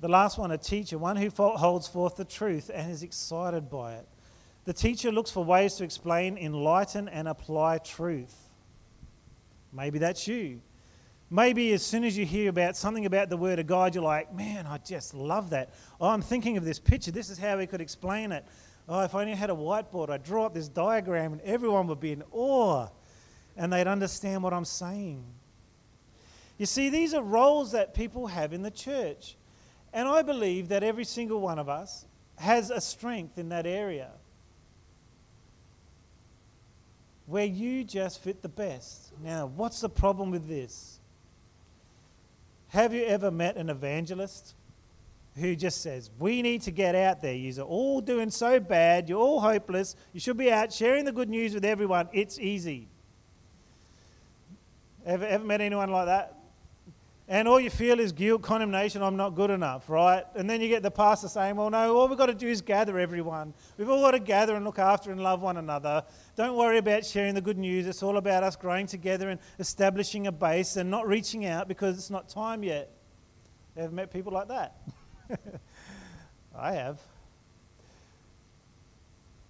The 0.00 0.08
last 0.08 0.38
one, 0.38 0.50
a 0.50 0.58
teacher, 0.58 0.98
one 0.98 1.16
who 1.16 1.28
holds 1.30 1.86
forth 1.86 2.16
the 2.16 2.24
truth 2.24 2.70
and 2.72 2.90
is 2.90 3.02
excited 3.02 3.68
by 3.68 3.94
it. 3.94 4.08
The 4.64 4.72
teacher 4.72 5.12
looks 5.12 5.30
for 5.30 5.44
ways 5.44 5.74
to 5.74 5.84
explain, 5.84 6.38
enlighten, 6.38 7.08
and 7.08 7.28
apply 7.28 7.78
truth. 7.78 8.34
Maybe 9.72 9.98
that's 9.98 10.26
you. 10.26 10.60
Maybe 11.28 11.72
as 11.72 11.84
soon 11.84 12.04
as 12.04 12.18
you 12.18 12.26
hear 12.26 12.50
about 12.50 12.76
something 12.76 13.06
about 13.06 13.30
the 13.30 13.36
Word 13.36 13.58
of 13.58 13.66
God, 13.66 13.94
you're 13.94 14.02
like, 14.02 14.34
man, 14.34 14.66
I 14.66 14.78
just 14.78 15.14
love 15.14 15.50
that. 15.50 15.70
Oh, 16.00 16.08
I'm 16.08 16.22
thinking 16.22 16.56
of 16.56 16.64
this 16.64 16.78
picture. 16.78 17.12
This 17.12 17.30
is 17.30 17.38
how 17.38 17.56
we 17.58 17.66
could 17.66 17.80
explain 17.80 18.32
it. 18.32 18.44
Oh, 18.88 19.00
if 19.00 19.14
I 19.14 19.20
only 19.20 19.34
had 19.34 19.50
a 19.50 19.54
whiteboard, 19.54 20.10
I'd 20.10 20.24
draw 20.24 20.46
up 20.46 20.54
this 20.54 20.68
diagram 20.68 21.32
and 21.34 21.40
everyone 21.42 21.86
would 21.86 22.00
be 22.00 22.12
in 22.12 22.24
awe 22.32 22.88
and 23.56 23.72
they'd 23.72 23.86
understand 23.86 24.42
what 24.42 24.52
I'm 24.52 24.64
saying. 24.64 25.24
You 26.58 26.66
see, 26.66 26.90
these 26.90 27.14
are 27.14 27.22
roles 27.22 27.72
that 27.72 27.94
people 27.94 28.26
have 28.26 28.52
in 28.52 28.62
the 28.62 28.70
church. 28.70 29.36
And 29.92 30.06
I 30.06 30.22
believe 30.22 30.68
that 30.68 30.82
every 30.82 31.04
single 31.04 31.40
one 31.40 31.58
of 31.58 31.68
us 31.68 32.04
has 32.36 32.70
a 32.70 32.80
strength 32.80 33.38
in 33.38 33.48
that 33.48 33.66
area 33.66 34.10
where 37.26 37.44
you 37.44 37.84
just 37.84 38.22
fit 38.22 38.42
the 38.42 38.48
best. 38.48 39.12
Now, 39.22 39.46
what's 39.46 39.80
the 39.80 39.88
problem 39.88 40.30
with 40.30 40.48
this? 40.48 40.98
Have 42.68 42.92
you 42.92 43.04
ever 43.04 43.30
met 43.30 43.56
an 43.56 43.70
evangelist 43.70 44.54
who 45.36 45.56
just 45.56 45.80
says, 45.80 46.10
We 46.18 46.42
need 46.42 46.60
to 46.62 46.70
get 46.70 46.94
out 46.94 47.22
there. 47.22 47.34
You're 47.34 47.64
all 47.64 48.00
doing 48.00 48.30
so 48.30 48.60
bad. 48.60 49.08
You're 49.08 49.18
all 49.18 49.40
hopeless. 49.40 49.96
You 50.12 50.20
should 50.20 50.36
be 50.36 50.52
out 50.52 50.72
sharing 50.72 51.04
the 51.04 51.12
good 51.12 51.28
news 51.28 51.54
with 51.54 51.64
everyone. 51.64 52.08
It's 52.12 52.38
easy. 52.38 52.89
Ever, 55.06 55.24
ever 55.24 55.44
met 55.44 55.60
anyone 55.60 55.90
like 55.90 56.06
that? 56.06 56.36
And 57.30 57.46
all 57.46 57.60
you 57.60 57.70
feel 57.70 58.00
is 58.00 58.10
guilt, 58.10 58.42
condemnation, 58.42 59.02
I'm 59.02 59.16
not 59.16 59.36
good 59.36 59.50
enough, 59.50 59.88
right? 59.88 60.24
And 60.34 60.50
then 60.50 60.60
you 60.60 60.68
get 60.68 60.82
the 60.82 60.90
pastor 60.90 61.28
saying, 61.28 61.54
Well, 61.54 61.70
no, 61.70 61.96
all 61.96 62.08
we've 62.08 62.18
got 62.18 62.26
to 62.26 62.34
do 62.34 62.48
is 62.48 62.60
gather 62.60 62.98
everyone. 62.98 63.54
We've 63.78 63.88
all 63.88 64.02
got 64.02 64.10
to 64.10 64.18
gather 64.18 64.56
and 64.56 64.64
look 64.64 64.80
after 64.80 65.12
and 65.12 65.22
love 65.22 65.40
one 65.40 65.56
another. 65.56 66.02
Don't 66.34 66.56
worry 66.56 66.78
about 66.78 67.06
sharing 67.06 67.36
the 67.36 67.40
good 67.40 67.56
news. 67.56 67.86
It's 67.86 68.02
all 68.02 68.16
about 68.16 68.42
us 68.42 68.56
growing 68.56 68.88
together 68.88 69.28
and 69.28 69.38
establishing 69.60 70.26
a 70.26 70.32
base 70.32 70.76
and 70.76 70.90
not 70.90 71.06
reaching 71.06 71.46
out 71.46 71.68
because 71.68 71.96
it's 71.96 72.10
not 72.10 72.28
time 72.28 72.64
yet. 72.64 72.90
Ever 73.76 73.92
met 73.92 74.12
people 74.12 74.32
like 74.32 74.48
that? 74.48 74.76
I 76.58 76.72
have. 76.72 76.98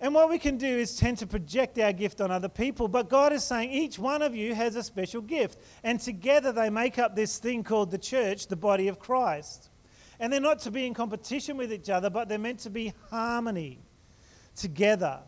And 0.01 0.15
what 0.15 0.31
we 0.31 0.39
can 0.39 0.57
do 0.57 0.67
is 0.67 0.97
tend 0.97 1.19
to 1.19 1.27
project 1.27 1.79
our 1.79 1.93
gift 1.93 2.23
on 2.23 2.31
other 2.31 2.49
people. 2.49 2.89
But 2.89 3.11
God 3.11 3.35
is 3.35 3.45
saying 3.45 3.71
each 3.71 3.99
one 3.99 4.23
of 4.23 4.35
you 4.35 4.55
has 4.55 4.75
a 4.75 4.83
special 4.83 5.21
gift. 5.21 5.59
And 5.85 6.01
together 6.01 6.53
they 6.53 6.71
make 6.71 6.99
up 6.99 7.15
this 7.15 7.39
thing 7.39 7.63
called 7.63 7.91
the 7.91 7.99
church, 7.99 8.47
the 8.47 8.57
body 8.57 8.89
of 8.89 8.99
Christ. 8.99 9.69
And 10.19 10.33
they're 10.33 10.41
not 10.41 10.61
to 10.61 10.71
be 10.71 10.87
in 10.87 10.95
competition 10.95 11.59
with 11.59 11.73
each 11.73 11.91
other, 11.91 12.09
but 12.09 12.29
they're 12.29 12.39
meant 12.39 12.61
to 12.61 12.71
be 12.71 12.95
harmony 13.11 13.79
together. 14.57 15.21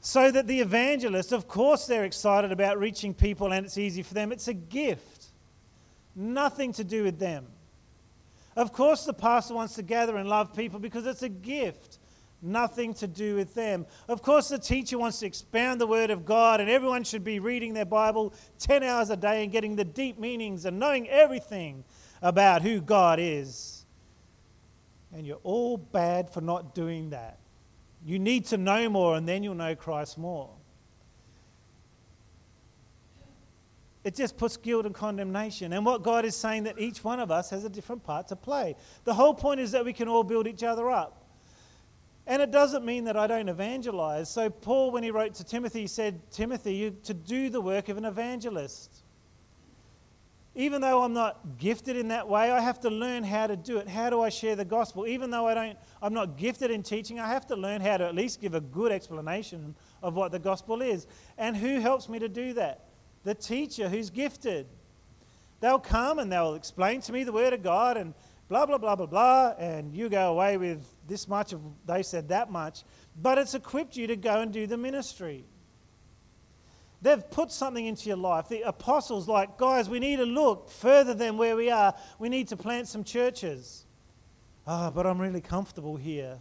So 0.00 0.30
that 0.30 0.46
the 0.46 0.60
evangelists, 0.60 1.32
of 1.32 1.48
course, 1.48 1.86
they're 1.86 2.04
excited 2.04 2.52
about 2.52 2.78
reaching 2.78 3.12
people 3.12 3.52
and 3.52 3.66
it's 3.66 3.76
easy 3.76 4.02
for 4.02 4.14
them. 4.14 4.32
It's 4.32 4.48
a 4.48 4.54
gift, 4.54 5.26
nothing 6.14 6.72
to 6.74 6.84
do 6.84 7.02
with 7.02 7.18
them. 7.18 7.46
Of 8.56 8.72
course, 8.72 9.04
the 9.04 9.12
pastor 9.12 9.54
wants 9.54 9.74
to 9.74 9.82
gather 9.82 10.16
and 10.16 10.28
love 10.28 10.54
people 10.54 10.78
because 10.78 11.06
it's 11.06 11.22
a 11.22 11.28
gift 11.28 11.99
nothing 12.42 12.94
to 12.94 13.06
do 13.06 13.36
with 13.36 13.54
them. 13.54 13.86
Of 14.08 14.22
course, 14.22 14.48
the 14.48 14.58
teacher 14.58 14.98
wants 14.98 15.20
to 15.20 15.26
expound 15.26 15.80
the 15.80 15.86
Word 15.86 16.10
of 16.10 16.24
God, 16.24 16.60
and 16.60 16.70
everyone 16.70 17.04
should 17.04 17.24
be 17.24 17.38
reading 17.38 17.74
their 17.74 17.84
Bible 17.84 18.32
10 18.58 18.82
hours 18.82 19.10
a 19.10 19.16
day 19.16 19.42
and 19.42 19.52
getting 19.52 19.76
the 19.76 19.84
deep 19.84 20.18
meanings 20.18 20.64
and 20.64 20.78
knowing 20.78 21.08
everything 21.08 21.84
about 22.22 22.62
who 22.62 22.80
God 22.80 23.18
is. 23.20 23.84
And 25.12 25.26
you're 25.26 25.40
all 25.42 25.76
bad 25.76 26.30
for 26.30 26.40
not 26.40 26.74
doing 26.74 27.10
that. 27.10 27.38
You 28.04 28.18
need 28.18 28.46
to 28.46 28.56
know 28.56 28.88
more, 28.88 29.16
and 29.16 29.28
then 29.28 29.42
you'll 29.42 29.54
know 29.54 29.74
Christ 29.74 30.16
more. 30.16 30.50
It 34.02 34.14
just 34.14 34.38
puts 34.38 34.56
guilt 34.56 34.86
and 34.86 34.94
condemnation. 34.94 35.74
And 35.74 35.84
what 35.84 36.02
God 36.02 36.24
is 36.24 36.34
saying 36.34 36.62
that 36.62 36.78
each 36.78 37.04
one 37.04 37.20
of 37.20 37.30
us 37.30 37.50
has 37.50 37.64
a 37.64 37.68
different 37.68 38.02
part 38.02 38.28
to 38.28 38.36
play. 38.36 38.76
The 39.04 39.12
whole 39.12 39.34
point 39.34 39.60
is 39.60 39.72
that 39.72 39.84
we 39.84 39.92
can 39.92 40.08
all 40.08 40.24
build 40.24 40.46
each 40.46 40.62
other 40.62 40.90
up. 40.90 41.19
And 42.26 42.40
it 42.40 42.50
doesn't 42.50 42.84
mean 42.84 43.04
that 43.04 43.16
I 43.16 43.26
don't 43.26 43.48
evangelize. 43.48 44.30
So, 44.30 44.50
Paul, 44.50 44.90
when 44.90 45.02
he 45.02 45.10
wrote 45.10 45.34
to 45.34 45.44
Timothy, 45.44 45.86
said, 45.86 46.20
Timothy, 46.30 46.92
to 47.02 47.14
do 47.14 47.48
the 47.48 47.60
work 47.60 47.88
of 47.88 47.96
an 47.96 48.04
evangelist. 48.04 49.02
Even 50.54 50.80
though 50.80 51.02
I'm 51.02 51.12
not 51.12 51.58
gifted 51.58 51.96
in 51.96 52.08
that 52.08 52.28
way, 52.28 52.50
I 52.50 52.60
have 52.60 52.80
to 52.80 52.90
learn 52.90 53.22
how 53.22 53.46
to 53.46 53.56
do 53.56 53.78
it. 53.78 53.88
How 53.88 54.10
do 54.10 54.20
I 54.20 54.28
share 54.28 54.56
the 54.56 54.64
gospel? 54.64 55.06
Even 55.06 55.30
though 55.30 55.46
I 55.46 55.54
don't, 55.54 55.78
I'm 56.02 56.12
not 56.12 56.36
gifted 56.36 56.72
in 56.72 56.82
teaching, 56.82 57.20
I 57.20 57.28
have 57.28 57.46
to 57.46 57.56
learn 57.56 57.80
how 57.80 57.96
to 57.96 58.04
at 58.04 58.14
least 58.16 58.40
give 58.40 58.54
a 58.54 58.60
good 58.60 58.90
explanation 58.90 59.76
of 60.02 60.14
what 60.14 60.32
the 60.32 60.40
gospel 60.40 60.82
is. 60.82 61.06
And 61.38 61.56
who 61.56 61.78
helps 61.78 62.08
me 62.08 62.18
to 62.18 62.28
do 62.28 62.52
that? 62.54 62.86
The 63.22 63.34
teacher 63.34 63.88
who's 63.88 64.10
gifted. 64.10 64.66
They'll 65.60 65.78
come 65.78 66.18
and 66.18 66.32
they'll 66.32 66.54
explain 66.54 67.00
to 67.02 67.12
me 67.12 67.22
the 67.22 67.32
word 67.32 67.52
of 67.52 67.62
God 67.62 67.96
and 67.96 68.14
blah, 68.50 68.66
blah, 68.66 68.78
blah, 68.78 68.96
blah, 68.96 69.06
blah, 69.06 69.54
and 69.58 69.94
you 69.94 70.08
go 70.08 70.32
away 70.32 70.56
with 70.56 70.84
this 71.06 71.28
much 71.28 71.52
of, 71.52 71.62
they 71.86 72.02
said 72.02 72.28
that 72.28 72.50
much. 72.50 72.82
But 73.22 73.38
it's 73.38 73.54
equipped 73.54 73.96
you 73.96 74.08
to 74.08 74.16
go 74.16 74.40
and 74.40 74.52
do 74.52 74.66
the 74.66 74.76
ministry. 74.76 75.44
They've 77.00 77.30
put 77.30 77.52
something 77.52 77.86
into 77.86 78.08
your 78.08 78.16
life. 78.16 78.48
The 78.48 78.62
apostles, 78.62 79.28
like, 79.28 79.56
guys, 79.56 79.88
we 79.88 80.00
need 80.00 80.16
to 80.16 80.26
look 80.26 80.68
further 80.68 81.14
than 81.14 81.38
where 81.38 81.54
we 81.54 81.70
are. 81.70 81.94
We 82.18 82.28
need 82.28 82.48
to 82.48 82.56
plant 82.56 82.88
some 82.88 83.04
churches. 83.04 83.86
Ah, 84.66 84.88
oh, 84.88 84.90
but 84.90 85.06
I'm 85.06 85.20
really 85.20 85.40
comfortable 85.40 85.96
here. 85.96 86.38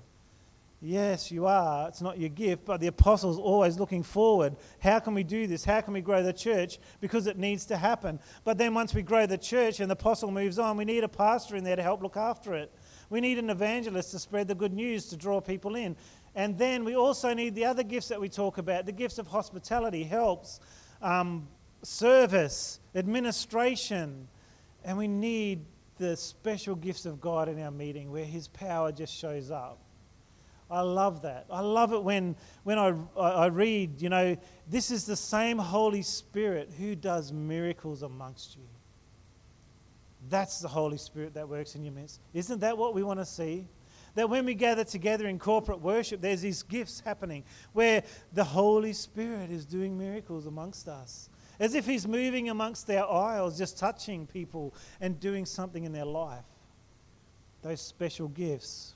Yes, 0.82 1.30
you 1.30 1.46
are. 1.46 1.90
It's 1.90 2.02
not 2.02 2.20
your 2.20 2.30
gift, 2.30 2.64
but 2.64 2.80
the 2.80 2.88
apostles 2.88 3.38
always 3.38 3.78
looking 3.78 4.02
forward. 4.02 4.56
How 4.80 5.00
can 5.00 5.14
we 5.14 5.24
do 5.24 5.46
this? 5.46 5.66
How 5.66 5.82
can 5.82 5.94
we 5.94 6.00
grow 6.00 6.24
the 6.24 6.32
church? 6.32 6.80
Because 7.02 7.28
it 7.28 7.38
needs 7.38 7.66
to 7.66 7.76
happen. 7.76 8.18
But 8.46 8.58
then 8.58 8.74
once 8.74 8.94
we 8.94 9.02
grow 9.02 9.26
the 9.26 9.38
church 9.38 9.82
and 9.82 9.90
the 9.90 9.94
apostle 9.94 10.32
moves 10.32 10.58
on, 10.58 10.78
we 10.78 10.86
need 10.86 11.04
a 11.04 11.10
pastor 11.10 11.58
in 11.58 11.66
there 11.66 11.76
to 11.76 11.84
help 11.84 12.02
look 12.02 12.16
after 12.16 12.54
it. 12.54 12.72
We 13.10 13.20
need 13.20 13.40
an 13.40 13.50
evangelist 13.50 14.12
to 14.12 14.20
spread 14.20 14.48
the 14.48 14.56
good 14.56 14.72
news 14.72 15.08
to 15.08 15.18
draw 15.18 15.42
people 15.42 15.76
in. 15.76 15.98
And 16.34 16.58
then 16.58 16.86
we 16.86 16.96
also 16.96 17.34
need 17.34 17.56
the 17.56 17.66
other 17.66 17.84
gifts 17.84 18.08
that 18.08 18.22
we 18.22 18.30
talk 18.30 18.58
about 18.58 18.86
the 18.86 18.94
gifts 18.94 19.18
of 19.18 19.28
hospitality, 19.28 20.06
helps, 20.06 20.62
um, 21.02 21.50
service, 21.84 22.80
administration. 22.96 24.30
And 24.86 24.98
we 24.98 25.10
need 25.10 25.66
the 25.98 26.16
special 26.16 26.76
gifts 26.76 27.06
of 27.06 27.20
God 27.20 27.50
in 27.50 27.62
our 27.62 27.72
meeting 27.72 28.12
where 28.12 28.24
his 28.24 28.48
power 28.48 28.94
just 28.94 29.14
shows 29.14 29.52
up. 29.52 29.80
I 30.72 30.82
love 30.82 31.24
that. 31.24 31.46
I 31.50 31.62
love 31.62 31.94
it 31.94 32.04
when, 32.04 32.36
when 32.64 32.78
I, 32.78 32.94
I 33.20 33.48
read, 33.48 34.02
you 34.02 34.10
know, 34.10 34.38
this 34.68 34.92
is 34.92 35.06
the 35.06 35.16
same 35.16 35.58
Holy 35.58 36.04
Spirit 36.04 36.72
who 36.78 36.96
does 36.96 37.34
miracles 37.34 38.04
amongst 38.04 38.56
you. 38.56 38.68
That's 40.30 40.60
the 40.60 40.68
Holy 40.68 40.98
Spirit 40.98 41.34
that 41.34 41.50
works 41.50 41.76
in 41.76 41.84
your 41.84 41.94
midst. 41.94 42.20
Isn't 42.34 42.60
that 42.60 42.78
what 42.78 42.94
we 42.94 43.02
want 43.02 43.20
to 43.20 43.26
see? 43.26 43.68
That 44.16 44.30
when 44.30 44.46
we 44.46 44.54
gather 44.54 44.84
together 44.84 45.28
in 45.28 45.40
corporate 45.40 45.82
worship, 45.82 46.22
there's 46.22 46.42
these 46.42 46.62
gifts 46.62 47.00
happening 47.00 47.44
where 47.74 48.04
the 48.34 48.44
Holy 48.44 48.94
Spirit 48.94 49.50
is 49.50 49.66
doing 49.66 49.98
miracles 49.98 50.46
amongst 50.46 50.88
us. 50.88 51.30
As 51.60 51.74
if 51.74 51.86
He's 51.86 52.08
moving 52.08 52.50
amongst 52.50 52.90
our 52.92 53.10
aisles, 53.10 53.58
just 53.58 53.78
touching 53.78 54.28
people 54.28 54.74
and 55.02 55.20
doing 55.20 55.46
something 55.46 55.84
in 55.84 55.92
their 55.92 56.06
life. 56.06 56.46
Those 57.62 57.82
special 57.82 58.28
gifts. 58.30 58.96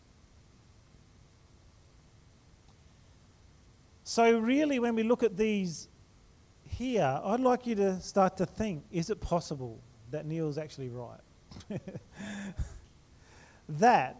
So, 4.03 4.37
really, 4.37 4.79
when 4.79 4.95
we 4.95 5.03
look 5.03 5.23
at 5.23 5.37
these 5.37 5.87
here, 6.65 7.21
I'd 7.23 7.39
like 7.39 7.65
you 7.65 7.75
to 7.75 8.01
start 8.01 8.35
to 8.37 8.45
think 8.45 8.83
is 8.91 9.09
it 9.09 9.21
possible 9.21 9.79
that 10.11 10.25
Neil's 10.25 10.57
actually 10.57 10.89
right? 10.89 11.19
that, 13.69 14.17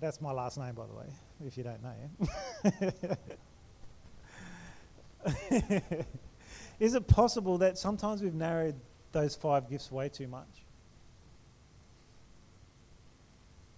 that's 0.00 0.20
my 0.20 0.32
last 0.32 0.58
name, 0.58 0.74
by 0.74 0.86
the 0.86 0.94
way, 0.94 1.06
if 1.46 1.56
you 1.56 1.62
don't 1.62 1.82
know. 1.82 1.94
is 6.80 6.94
it 6.94 7.06
possible 7.06 7.58
that 7.58 7.78
sometimes 7.78 8.20
we've 8.22 8.34
narrowed 8.34 8.74
those 9.12 9.36
five 9.36 9.70
gifts 9.70 9.92
way 9.92 10.08
too 10.08 10.26
much? 10.26 10.63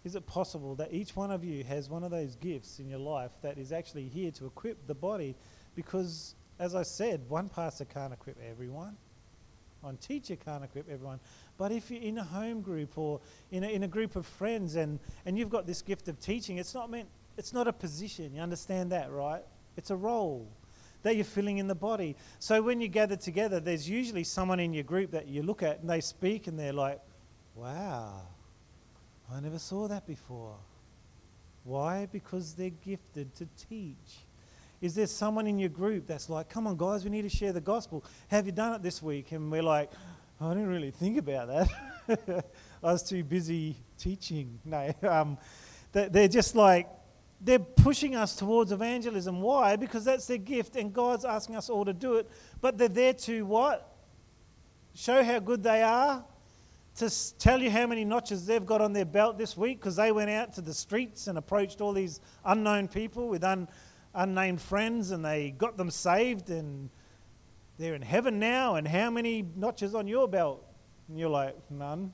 Is 0.07 0.14
it 0.14 0.25
possible 0.25 0.77
that 0.77 0.92
each 0.92 1.16
one 1.16 1.33
of 1.33 1.42
you 1.42 1.64
has 1.64 1.90
one 1.90 2.05
of 2.05 2.12
those 2.12 2.37
gifts 2.37 2.79
in 2.79 2.88
your 2.88 3.01
life 3.01 3.33
that 3.42 3.59
is 3.59 3.73
actually 3.73 4.05
here 4.05 4.31
to 4.31 4.47
equip 4.47 4.87
the 4.87 4.95
body? 4.95 5.35
Because, 5.75 6.37
as 6.61 6.77
I 6.77 6.85
said, 6.85 7.29
one 7.29 7.49
pastor 7.49 7.87
can't 7.87 8.12
equip 8.12 8.37
everyone, 8.49 8.97
one 9.81 9.97
teacher 9.97 10.37
can't 10.37 10.62
equip 10.62 10.88
everyone. 10.88 11.19
But 11.59 11.73
if 11.73 11.90
you're 11.90 12.01
in 12.01 12.19
a 12.19 12.23
home 12.23 12.61
group 12.61 12.97
or 12.97 13.21
in 13.51 13.64
a, 13.64 13.66
in 13.66 13.83
a 13.83 13.88
group 13.88 14.14
of 14.14 14.27
friends 14.27 14.77
and, 14.77 15.01
and 15.25 15.37
you've 15.37 15.51
got 15.51 15.66
this 15.66 15.83
gift 15.83 16.07
of 16.07 16.21
teaching, 16.21 16.59
it's 16.59 16.73
not 16.73 16.88
meant, 16.88 17.09
it's 17.37 17.53
not 17.53 17.66
a 17.66 17.73
position. 17.73 18.33
You 18.33 18.42
understand 18.42 18.92
that, 18.92 19.11
right? 19.11 19.42
It's 19.77 19.90
a 19.90 19.97
role 19.97 20.47
that 21.03 21.16
you're 21.16 21.25
filling 21.25 21.59
in 21.59 21.66
the 21.66 21.75
body. 21.75 22.14
So 22.38 22.62
when 22.62 22.81
you 22.81 22.87
gather 22.87 23.16
together, 23.16 23.59
there's 23.59 23.90
usually 23.90 24.23
someone 24.23 24.61
in 24.61 24.73
your 24.73 24.85
group 24.85 25.11
that 25.11 25.27
you 25.27 25.42
look 25.42 25.64
at 25.64 25.81
and 25.81 25.90
they 25.90 26.01
speak 26.01 26.47
and 26.47 26.57
they're 26.57 26.73
like, 26.73 27.01
wow 27.57 28.23
I 29.33 29.41
never 29.41 29.59
saw 29.59 29.89
that 29.89 30.07
before. 30.07 30.55
Why? 31.65 32.07
Because 32.12 32.55
they're 32.55 32.71
gifted 32.71 33.35
to 33.37 33.49
teach. 33.69 34.19
Is 34.81 34.95
there 34.95 35.07
someone 35.07 35.47
in 35.47 35.59
your 35.59 35.69
group 35.69 36.07
that's 36.07 36.29
like, 36.31 36.49
come 36.49 36.67
on, 36.67 36.77
guys, 36.77 37.03
we 37.03 37.11
need 37.11 37.23
to 37.23 37.29
share 37.29 37.53
the 37.53 37.61
gospel? 37.61 38.05
Have 38.29 38.47
you 38.47 38.53
done 38.53 38.75
it 38.75 38.83
this 38.83 39.03
week? 39.03 39.33
And 39.33 39.51
we're 39.51 39.62
like, 39.62 39.91
I 40.41 40.51
didn't 40.51 40.69
really 40.69 40.91
think 40.91 41.19
about 41.19 41.49
that. 41.49 42.45
I 42.83 42.93
was 42.93 43.03
too 43.03 43.25
busy 43.25 43.77
teaching. 43.99 44.61
No, 44.65 44.93
um, 45.03 45.39
they're 45.93 46.29
just 46.29 46.55
like, 46.55 46.89
they're 47.41 47.59
pushing 47.59 48.15
us 48.17 48.37
towards 48.37 48.71
evangelism. 48.71 49.41
Why? 49.41 49.77
Because 49.77 50.05
that's 50.05 50.27
their 50.27 50.39
gift, 50.39 50.77
and 50.77 50.93
God's 50.93 51.25
asking 51.25 51.57
us 51.57 51.71
all 51.71 51.85
to 51.85 51.93
do 51.93 52.15
it. 52.15 52.31
But 52.61 52.77
they're 52.77 52.89
there 52.89 53.15
to 53.15 53.47
what? 53.47 53.93
Show 54.95 55.25
how 55.25 55.39
good 55.39 55.62
they 55.62 55.83
are, 55.83 56.25
to 56.96 57.38
tell 57.38 57.61
you 57.61 57.70
how 57.70 57.87
many 57.87 58.04
notches 58.04 58.46
they've 58.46 58.64
got 58.64 58.80
on 58.80 58.92
their 58.92 59.04
belt 59.04 59.37
this 59.37 59.56
week 59.56 59.80
because 59.80 59.96
they 59.96 60.12
went 60.12 60.30
out 60.30 60.54
to 60.54 60.62
the 60.62 60.72
streets 60.72 61.26
and 61.26 61.37
approached 61.37 61.80
all 61.80 61.92
these 61.92 62.20
unknown 62.44 62.88
people 62.88 63.28
with 63.28 63.44
un, 63.44 63.68
unnamed 64.14 64.61
friends 64.61 65.11
and 65.11 65.22
they 65.24 65.50
got 65.50 65.76
them 65.76 65.90
saved 65.90 66.48
and 66.48 66.88
they're 67.78 67.94
in 67.94 68.02
heaven 68.02 68.38
now. 68.38 68.76
And 68.76 68.88
how 68.88 69.11
many 69.11 69.44
notches 69.56 69.94
on 69.94 70.09
your 70.09 70.26
belt? 70.26 70.64
And 71.09 71.18
you're 71.18 71.28
like, 71.28 71.54
none. 71.70 72.12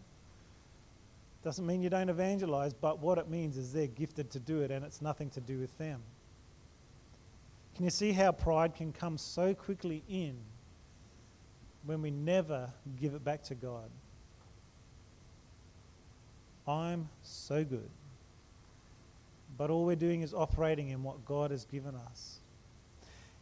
Doesn't 1.45 1.65
mean 1.67 1.81
you 1.81 1.91
don't 1.91 2.09
evangelize, 2.09 2.75
but 2.75 2.99
what 2.99 3.19
it 3.19 3.29
means 3.29 3.57
is 3.57 3.73
they're 3.73 3.87
gifted 3.87 4.31
to 4.33 4.41
do 4.41 4.63
it 4.63 4.73
and 4.73 4.85
it's 4.85 5.01
nothing 5.01 5.31
to 5.31 5.41
do 5.41 5.59
with 5.59 5.77
them. 5.79 6.03
Can 7.77 7.85
you 7.85 7.91
see 7.91 8.11
how 8.11 8.33
pride 8.33 8.75
can 8.75 8.93
come 8.93 9.17
so 9.17 9.55
quickly 9.55 10.03
in 10.09 10.37
when 11.85 12.03
we 12.03 12.11
never 12.11 12.69
give 13.01 13.15
it 13.15 13.25
back 13.25 13.45
to 13.45 13.55
God? 13.55 13.91
I'm 16.67 17.09
so 17.23 17.65
good. 17.65 17.91
But 19.59 19.71
all 19.71 19.85
we're 19.85 19.97
doing 19.97 20.23
is 20.23 20.33
operating 20.33 20.91
in 20.91 21.03
what 21.03 21.25
God 21.25 21.51
has 21.51 21.65
given 21.65 21.95
us. 21.95 22.39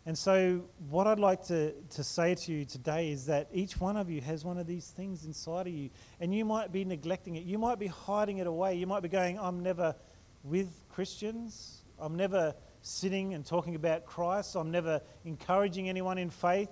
And 0.07 0.17
so, 0.17 0.63
what 0.89 1.07
I'd 1.07 1.21
like 1.21 1.45
to, 1.49 1.73
to 1.73 2.03
say 2.03 2.35
to 2.35 2.53
you 2.53 2.65
today 2.65 3.13
is 3.13 3.27
that 3.27 3.49
each 3.53 3.79
one 3.79 3.99
of 3.99 4.11
you 4.11 4.23
has 4.23 4.45
one 4.45 4.57
of 4.57 4.67
these 4.67 4.89
things 4.89 5.27
inside 5.27 5.67
of 5.67 5.75
you, 5.75 5.91
and 6.21 6.35
you 6.35 6.45
might 6.45 6.73
be 6.73 6.85
neglecting 6.85 7.37
it. 7.37 7.45
You 7.45 7.59
might 7.59 7.79
be 7.79 7.87
hiding 7.87 8.39
it 8.39 8.47
away. 8.47 8.75
You 8.75 8.87
might 8.87 9.03
be 9.03 9.11
going, 9.11 9.39
I'm 9.39 9.63
never 9.63 9.95
with 10.43 10.71
Christians. 10.89 11.83
I'm 11.99 12.17
never 12.17 12.55
sitting 12.81 13.35
and 13.35 13.45
talking 13.45 13.75
about 13.75 14.07
Christ. 14.07 14.57
I'm 14.57 14.71
never 14.71 15.03
encouraging 15.27 15.91
anyone 15.91 16.17
in 16.17 16.31
faith. 16.31 16.71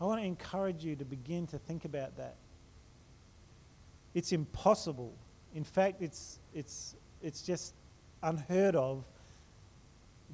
I 0.00 0.04
want 0.04 0.22
to 0.22 0.26
encourage 0.26 0.82
you 0.82 0.96
to 0.96 1.04
begin 1.04 1.46
to 1.48 1.58
think 1.58 1.84
about 1.84 2.16
that. 2.16 2.36
It's 4.14 4.32
impossible. 4.32 5.12
In 5.54 5.64
fact, 5.64 6.02
it's, 6.02 6.38
it's, 6.54 6.96
it's 7.22 7.42
just 7.42 7.74
unheard 8.22 8.76
of 8.76 9.04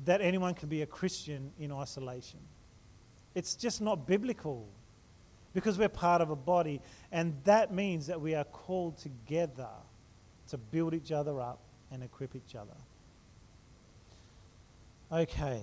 that 0.04 0.20
anyone 0.20 0.54
can 0.54 0.68
be 0.68 0.82
a 0.82 0.86
Christian 0.86 1.52
in 1.58 1.72
isolation. 1.72 2.40
It's 3.34 3.54
just 3.54 3.80
not 3.80 4.06
biblical 4.06 4.66
because 5.54 5.78
we're 5.78 5.88
part 5.88 6.20
of 6.20 6.30
a 6.30 6.36
body, 6.36 6.80
and 7.12 7.34
that 7.44 7.72
means 7.72 8.06
that 8.08 8.20
we 8.20 8.34
are 8.34 8.44
called 8.44 8.98
together 8.98 9.70
to 10.48 10.58
build 10.58 10.94
each 10.94 11.12
other 11.12 11.40
up 11.40 11.60
and 11.90 12.02
equip 12.02 12.36
each 12.36 12.54
other. 12.54 12.76
Okay. 15.10 15.62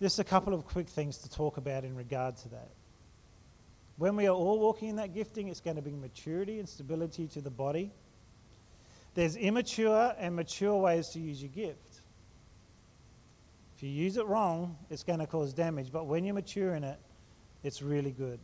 Just 0.00 0.18
a 0.18 0.24
couple 0.24 0.52
of 0.52 0.66
quick 0.66 0.88
things 0.88 1.18
to 1.18 1.30
talk 1.30 1.56
about 1.56 1.84
in 1.84 1.94
regard 1.94 2.36
to 2.38 2.48
that. 2.50 2.68
When 3.96 4.16
we 4.16 4.26
are 4.26 4.34
all 4.34 4.58
walking 4.58 4.88
in 4.88 4.96
that 4.96 5.14
gifting, 5.14 5.48
it's 5.48 5.60
going 5.60 5.76
to 5.76 5.82
bring 5.82 6.00
maturity 6.00 6.58
and 6.58 6.68
stability 6.68 7.28
to 7.28 7.40
the 7.40 7.50
body. 7.50 7.92
There's 9.14 9.36
immature 9.36 10.14
and 10.18 10.34
mature 10.34 10.74
ways 10.74 11.08
to 11.10 11.20
use 11.20 11.40
your 11.40 11.52
gift. 11.52 12.00
If 13.76 13.82
you 13.82 13.88
use 13.88 14.16
it 14.16 14.26
wrong, 14.26 14.76
it's 14.90 15.04
going 15.04 15.20
to 15.20 15.26
cause 15.26 15.52
damage, 15.52 15.92
but 15.92 16.06
when 16.06 16.24
you're 16.24 16.34
mature 16.34 16.74
in 16.74 16.84
it, 16.84 16.98
it's 17.62 17.82
really 17.82 18.12
good. 18.12 18.40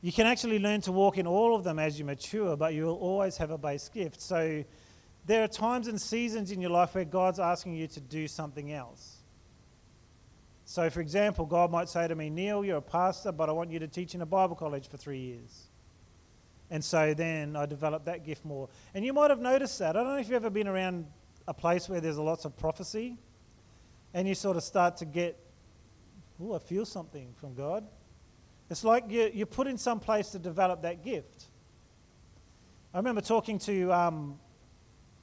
You 0.00 0.12
can 0.12 0.26
actually 0.26 0.58
learn 0.58 0.80
to 0.82 0.92
walk 0.92 1.18
in 1.18 1.26
all 1.26 1.56
of 1.56 1.64
them 1.64 1.78
as 1.78 1.98
you 1.98 2.04
mature, 2.04 2.56
but 2.56 2.72
you 2.74 2.84
will 2.84 2.96
always 2.96 3.36
have 3.38 3.50
a 3.50 3.58
base 3.58 3.88
gift. 3.88 4.20
So 4.20 4.64
there 5.26 5.42
are 5.42 5.48
times 5.48 5.88
and 5.88 6.00
seasons 6.00 6.52
in 6.52 6.60
your 6.60 6.70
life 6.70 6.94
where 6.94 7.04
God's 7.04 7.40
asking 7.40 7.74
you 7.74 7.86
to 7.88 8.00
do 8.00 8.28
something 8.28 8.72
else. 8.72 9.17
So, 10.70 10.90
for 10.90 11.00
example, 11.00 11.46
God 11.46 11.70
might 11.70 11.88
say 11.88 12.06
to 12.06 12.14
me, 12.14 12.28
Neil, 12.28 12.62
you're 12.62 12.76
a 12.76 12.82
pastor, 12.82 13.32
but 13.32 13.48
I 13.48 13.52
want 13.52 13.70
you 13.70 13.78
to 13.78 13.88
teach 13.88 14.14
in 14.14 14.20
a 14.20 14.26
Bible 14.26 14.54
college 14.54 14.86
for 14.86 14.98
three 14.98 15.18
years. 15.18 15.68
And 16.70 16.84
so 16.84 17.14
then 17.14 17.56
I 17.56 17.64
developed 17.64 18.04
that 18.04 18.22
gift 18.22 18.44
more. 18.44 18.68
And 18.92 19.02
you 19.02 19.14
might 19.14 19.30
have 19.30 19.40
noticed 19.40 19.78
that. 19.78 19.96
I 19.96 20.02
don't 20.02 20.12
know 20.12 20.18
if 20.18 20.26
you've 20.26 20.34
ever 20.34 20.50
been 20.50 20.68
around 20.68 21.06
a 21.46 21.54
place 21.54 21.88
where 21.88 22.02
there's 22.02 22.18
lots 22.18 22.44
of 22.44 22.54
prophecy 22.58 23.16
and 24.12 24.28
you 24.28 24.34
sort 24.34 24.58
of 24.58 24.62
start 24.62 24.98
to 24.98 25.06
get, 25.06 25.40
oh, 26.38 26.52
I 26.52 26.58
feel 26.58 26.84
something 26.84 27.32
from 27.40 27.54
God. 27.54 27.86
It's 28.68 28.84
like 28.84 29.04
you're, 29.08 29.28
you're 29.28 29.46
put 29.46 29.68
in 29.68 29.78
some 29.78 29.98
place 29.98 30.28
to 30.32 30.38
develop 30.38 30.82
that 30.82 31.02
gift. 31.02 31.46
I 32.92 32.98
remember 32.98 33.22
talking 33.22 33.58
to 33.60 33.90
um, 33.90 34.38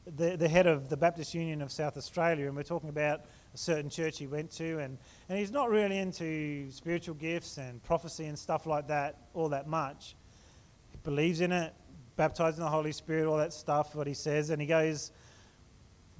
the, 0.07 0.37
the 0.37 0.47
head 0.47 0.65
of 0.65 0.89
the 0.89 0.97
Baptist 0.97 1.35
Union 1.35 1.61
of 1.61 1.71
South 1.71 1.97
Australia, 1.97 2.47
and 2.47 2.55
we're 2.55 2.63
talking 2.63 2.89
about 2.89 3.25
a 3.55 3.57
certain 3.57 3.89
church 3.89 4.17
he 4.17 4.27
went 4.27 4.51
to, 4.51 4.79
and, 4.79 4.97
and 5.29 5.39
he's 5.39 5.51
not 5.51 5.69
really 5.69 5.97
into 5.97 6.69
spiritual 6.71 7.15
gifts 7.15 7.57
and 7.57 7.81
prophecy 7.83 8.25
and 8.25 8.37
stuff 8.37 8.65
like 8.65 8.87
that 8.89 9.15
all 9.33 9.47
that 9.49 9.65
much. 9.65 10.15
He 10.91 10.97
believes 11.03 11.39
in 11.39 11.53
it, 11.53 11.73
baptized 12.17 12.57
in 12.57 12.63
the 12.65 12.69
Holy 12.69 12.91
Spirit, 12.91 13.27
all 13.27 13.37
that 13.37 13.53
stuff, 13.53 13.95
what 13.95 14.07
he 14.07 14.13
says, 14.13 14.49
and 14.49 14.61
he 14.61 14.67
goes, 14.67 15.11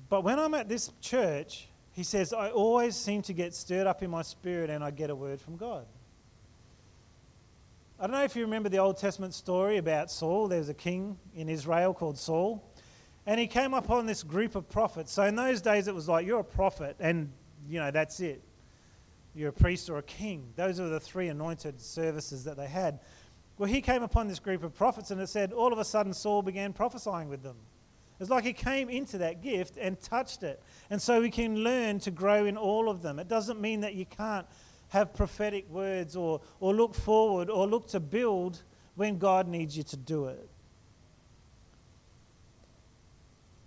But 0.08 0.24
when 0.24 0.40
I'm 0.40 0.54
at 0.54 0.70
this 0.70 0.92
church, 1.02 1.68
he 1.92 2.04
says, 2.04 2.32
I 2.32 2.52
always 2.52 2.96
seem 2.96 3.22
to 3.24 3.34
get 3.34 3.54
stirred 3.54 3.86
up 3.86 4.02
in 4.02 4.10
my 4.10 4.22
spirit 4.22 4.70
and 4.70 4.82
I 4.84 4.92
get 4.92 5.10
a 5.10 5.16
word 5.16 5.42
from 5.42 5.58
God. 5.58 5.86
I 8.00 8.08
don't 8.08 8.12
know 8.12 8.24
if 8.24 8.36
you 8.36 8.44
remember 8.44 8.70
the 8.70 8.80
Old 8.80 8.98
Testament 8.98 9.34
story 9.34 9.78
about 9.78 10.10
Saul. 10.10 10.48
There's 10.48 10.70
a 10.70 10.74
king 10.74 11.18
in 11.34 11.50
Israel 11.50 11.94
called 11.94 12.18
Saul. 12.18 12.70
And 13.28 13.40
he 13.40 13.48
came 13.48 13.74
upon 13.74 14.06
this 14.06 14.24
group 14.24 14.56
of 14.56 14.70
prophets. 14.70 15.12
So 15.12 15.24
in 15.24 15.36
those 15.36 15.62
days, 15.62 15.88
it 15.88 15.96
was 15.96 16.08
like, 16.08 16.28
you're 16.28 16.42
a 16.42 16.44
prophet, 16.44 16.96
and, 17.00 17.32
you 17.68 17.80
know, 17.80 17.92
that's 17.92 18.20
it. 18.20 18.44
You're 19.34 19.50
a 19.50 19.54
priest 19.54 19.90
or 19.90 19.98
a 19.98 20.04
king. 20.04 20.48
Those 20.56 20.80
are 20.80 20.88
the 20.88 21.00
three 21.00 21.28
anointed 21.30 21.82
services 21.82 22.44
that 22.44 22.56
they 22.56 22.68
had. 22.68 23.00
Well, 23.58 23.70
he 23.70 23.82
came 23.82 24.04
upon 24.04 24.28
this 24.28 24.40
group 24.40 24.64
of 24.64 24.76
prophets, 24.76 25.12
and 25.12 25.20
it 25.20 25.28
said, 25.28 25.54
all 25.54 25.74
of 25.74 25.80
a 25.80 25.86
sudden, 25.86 26.14
Saul 26.14 26.42
began 26.42 26.72
prophesying 26.72 27.30
with 27.30 27.42
them. 27.42 27.58
It's 28.20 28.30
like 28.30 28.46
he 28.46 28.54
came 28.54 28.90
into 28.90 29.18
that 29.18 29.42
gift 29.42 29.78
and 29.78 30.00
touched 30.00 30.44
it. 30.44 30.62
And 30.90 31.02
so 31.02 31.20
we 31.20 31.30
can 31.30 31.58
learn 31.58 32.00
to 32.00 32.12
grow 32.12 32.46
in 32.46 32.56
all 32.58 32.90
of 32.90 33.02
them. 33.02 33.20
It 33.20 33.28
doesn't 33.28 33.60
mean 33.60 33.82
that 33.82 33.96
you 33.96 34.06
can't 34.06 34.46
have 34.90 35.14
prophetic 35.14 35.70
words 35.70 36.16
or, 36.16 36.40
or 36.60 36.74
look 36.74 36.94
forward 36.94 37.50
or 37.50 37.68
look 37.68 37.88
to 37.90 38.00
build 38.00 38.64
when 38.96 39.18
God 39.18 39.48
needs 39.48 39.76
you 39.76 39.84
to 39.84 39.98
do 39.98 40.26
it. 40.28 40.50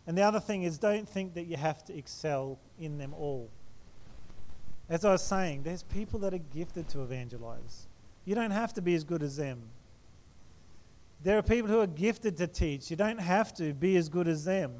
And 0.08 0.16
the 0.16 0.22
other 0.22 0.40
thing 0.40 0.62
is, 0.62 0.78
don't 0.78 1.06
think 1.06 1.34
that 1.34 1.44
you 1.44 1.58
have 1.58 1.84
to 1.84 1.96
excel 1.96 2.58
in 2.80 2.96
them 2.96 3.12
all. 3.12 3.50
As 4.88 5.04
I 5.04 5.12
was 5.12 5.22
saying, 5.22 5.64
there's 5.64 5.82
people 5.82 6.18
that 6.20 6.32
are 6.32 6.38
gifted 6.38 6.88
to 6.88 7.02
evangelize. 7.02 7.86
You 8.24 8.34
don't 8.34 8.50
have 8.50 8.72
to 8.74 8.82
be 8.82 8.94
as 8.94 9.04
good 9.04 9.22
as 9.22 9.36
them. 9.36 9.60
There 11.22 11.36
are 11.36 11.42
people 11.42 11.68
who 11.68 11.80
are 11.80 11.86
gifted 11.86 12.38
to 12.38 12.46
teach. 12.46 12.90
You 12.90 12.96
don't 12.96 13.20
have 13.20 13.52
to 13.56 13.74
be 13.74 13.98
as 13.98 14.08
good 14.08 14.28
as 14.28 14.46
them. 14.46 14.72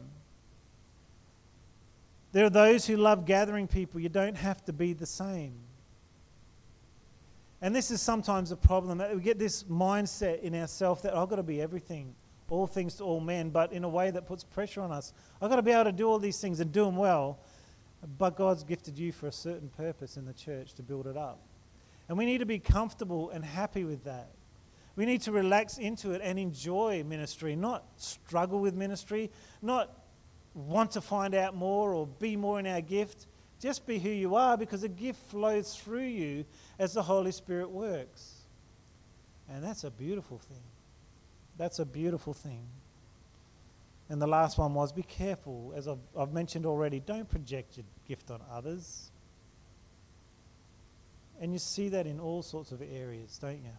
There 2.33 2.47
are 2.47 2.51
those 2.51 2.87
who 2.87 2.97
love 2.97 3.27
gathering 3.27 3.69
people. 3.69 4.01
You 4.01 4.09
don't 4.09 4.37
have 4.37 4.64
to 4.64 4.73
be 4.73 4.95
the 4.95 5.07
same. 5.07 5.53
And 7.61 7.77
this 7.77 7.91
is 7.91 8.01
sometimes 8.01 8.51
a 8.51 8.57
problem 8.57 8.97
that 8.97 9.14
we 9.14 9.21
get 9.21 9.38
this 9.38 9.64
mindset 9.64 10.41
in 10.41 10.55
ourselves 10.55 11.03
that 11.03 11.14
I've 11.14 11.29
got 11.29 11.37
to 11.37 11.43
be 11.43 11.61
everything, 11.61 12.14
all 12.51 12.67
things 12.67 12.95
to 12.97 13.05
all 13.05 13.21
men, 13.21 13.51
but 13.51 13.73
in 13.73 13.85
a 13.85 13.89
way 13.89 14.11
that 14.11 14.27
puts 14.27 14.45
pressure 14.45 14.81
on 14.81 14.93
us. 14.93 15.13
I've 15.41 15.51
got 15.51 15.57
to 15.57 15.63
be 15.63 15.71
able 15.71 15.85
to 15.85 15.93
do 15.93 16.09
all 16.09 16.19
these 16.19 16.41
things 16.41 16.61
and 16.61 16.73
do 16.73 16.85
them 16.85 16.97
well, 16.97 17.39
but 18.19 18.37
God's 18.37 18.65
gifted 18.65 18.99
you 18.99 19.13
for 19.13 19.27
a 19.27 19.33
certain 19.33 19.69
purpose 19.69 20.17
in 20.17 20.25
the 20.25 20.33
church 20.33 20.75
to 20.75 20.83
build 20.83 21.07
it 21.07 21.17
up. 21.17 21.41
And 22.09 22.17
we 22.17 22.25
need 22.25 22.39
to 22.39 22.47
be 22.47 22.59
comfortable 22.59 23.31
and 23.31 23.45
happy 23.45 23.85
with 23.85 24.05
that. 24.05 24.31
We 24.97 25.05
need 25.07 25.23
to 25.23 25.33
relax 25.33 25.79
into 25.79 26.13
it 26.13 26.23
and 26.25 26.39
enjoy 26.39 27.05
ministry, 27.05 27.55
not 27.55 27.85
struggle 27.97 28.59
with 28.59 28.75
ministry, 28.75 29.31
not 29.63 29.97
want 30.55 30.93
to 30.93 31.01
find 31.01 31.35
out 31.35 31.55
more 31.55 31.95
or 31.95 32.07
be 32.07 32.35
more 32.35 32.59
in 32.59 32.67
our 32.67 32.81
gift. 32.81 33.27
Just 33.61 33.87
be 33.87 33.99
who 33.99 34.09
you 34.09 34.35
are 34.35 34.57
because 34.57 34.81
the 34.81 34.89
gift 34.89 35.21
flows 35.31 35.75
through 35.75 36.07
you 36.07 36.45
as 36.79 36.95
the 36.95 37.03
Holy 37.03 37.33
Spirit 37.33 37.71
works. 37.71 38.43
And 39.49 39.63
that's 39.63 39.85
a 39.85 39.91
beautiful 39.91 40.39
thing. 40.39 40.63
That's 41.59 41.81
a 41.81 41.85
beautiful 41.85 42.33
thing. 42.33 42.66
And 44.09 44.23
the 44.23 44.27
last 44.27 44.57
one 44.57 44.73
was 44.73 44.92
be 44.92 45.03
careful, 45.03 45.75
as 45.77 45.87
I've, 45.87 45.99
I've 46.18 46.33
mentioned 46.33 46.64
already, 46.64 47.01
don't 47.01 47.29
project 47.29 47.77
your 47.77 47.85
gift 48.07 48.31
on 48.31 48.40
others. 48.51 49.11
And 51.40 51.53
you 51.53 51.59
see 51.59 51.90
that 51.90 52.07
in 52.07 52.18
all 52.18 52.42
sorts 52.42 52.73
of 52.73 52.81
areas, 52.81 53.38
don't 53.38 53.62
you? 53.62 53.77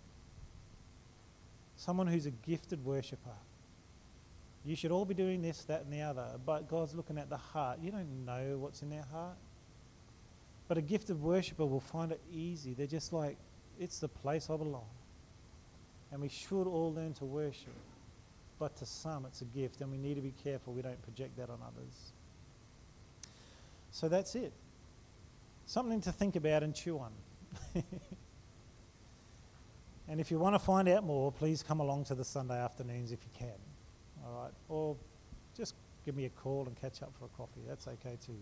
Someone 1.78 2.08
who's 2.08 2.26
a 2.26 2.32
gifted 2.32 2.86
worshiper. 2.86 3.36
You 4.66 4.76
should 4.76 4.92
all 4.92 5.06
be 5.06 5.14
doing 5.14 5.42
this, 5.42 5.64
that, 5.64 5.84
and 5.84 5.92
the 5.92 6.02
other. 6.02 6.28
But 6.46 6.70
God's 6.70 6.94
looking 6.94 7.18
at 7.18 7.30
the 7.30 7.38
heart. 7.38 7.80
You 7.82 7.92
don't 7.92 8.26
know 8.26 8.58
what's 8.60 8.82
in 8.82 8.90
their 8.90 9.06
heart. 9.12 9.38
But 10.68 10.78
a 10.78 10.82
gifted 10.82 11.22
worshiper 11.22 11.66
will 11.66 11.80
find 11.80 12.12
it 12.12 12.22
easy. 12.32 12.74
They're 12.74 12.86
just 12.86 13.14
like, 13.14 13.38
it's 13.80 14.00
the 14.00 14.10
place 14.10 14.50
I 14.50 14.58
belong. 14.58 14.86
And 16.12 16.22
we 16.22 16.30
should 16.30 16.66
all 16.66 16.94
learn 16.94 17.14
to 17.16 17.26
worship. 17.26 17.74
But 18.58 18.76
to 18.78 18.86
some, 18.86 19.26
it's 19.26 19.42
a 19.42 19.46
gift, 19.46 19.82
and 19.82 19.92
we 19.92 19.98
need 19.98 20.16
to 20.16 20.22
be 20.22 20.34
careful 20.44 20.74
we 20.74 20.82
don't 20.82 21.02
project 21.02 21.38
that 21.38 21.50
on 21.50 21.60
others. 21.62 22.12
So 23.92 24.10
that's 24.10 24.36
it. 24.36 24.52
Something 25.66 26.02
to 26.02 26.12
think 26.12 26.36
about 26.36 26.64
and 26.64 26.76
chew 26.76 27.00
on. 27.00 27.12
and 30.08 30.20
if 30.20 30.30
you 30.32 30.40
want 30.40 30.56
to 30.56 30.60
find 30.60 30.90
out 30.90 31.04
more, 31.04 31.32
please 31.32 31.64
come 31.64 31.80
along 31.80 32.06
to 32.06 32.16
the 32.16 32.26
Sunday 32.26 32.58
afternoons 32.60 33.12
if 33.12 33.20
you 33.24 33.30
can. 33.38 33.58
All 34.26 34.44
right? 34.44 34.52
Or 34.68 34.96
just 35.56 35.76
give 36.06 36.16
me 36.16 36.26
a 36.26 36.30
call 36.30 36.66
and 36.68 36.76
catch 36.80 37.02
up 37.02 37.14
for 37.18 37.26
a 37.26 37.30
coffee. 37.30 37.62
That's 37.68 37.88
okay 37.88 38.18
too. 38.26 38.38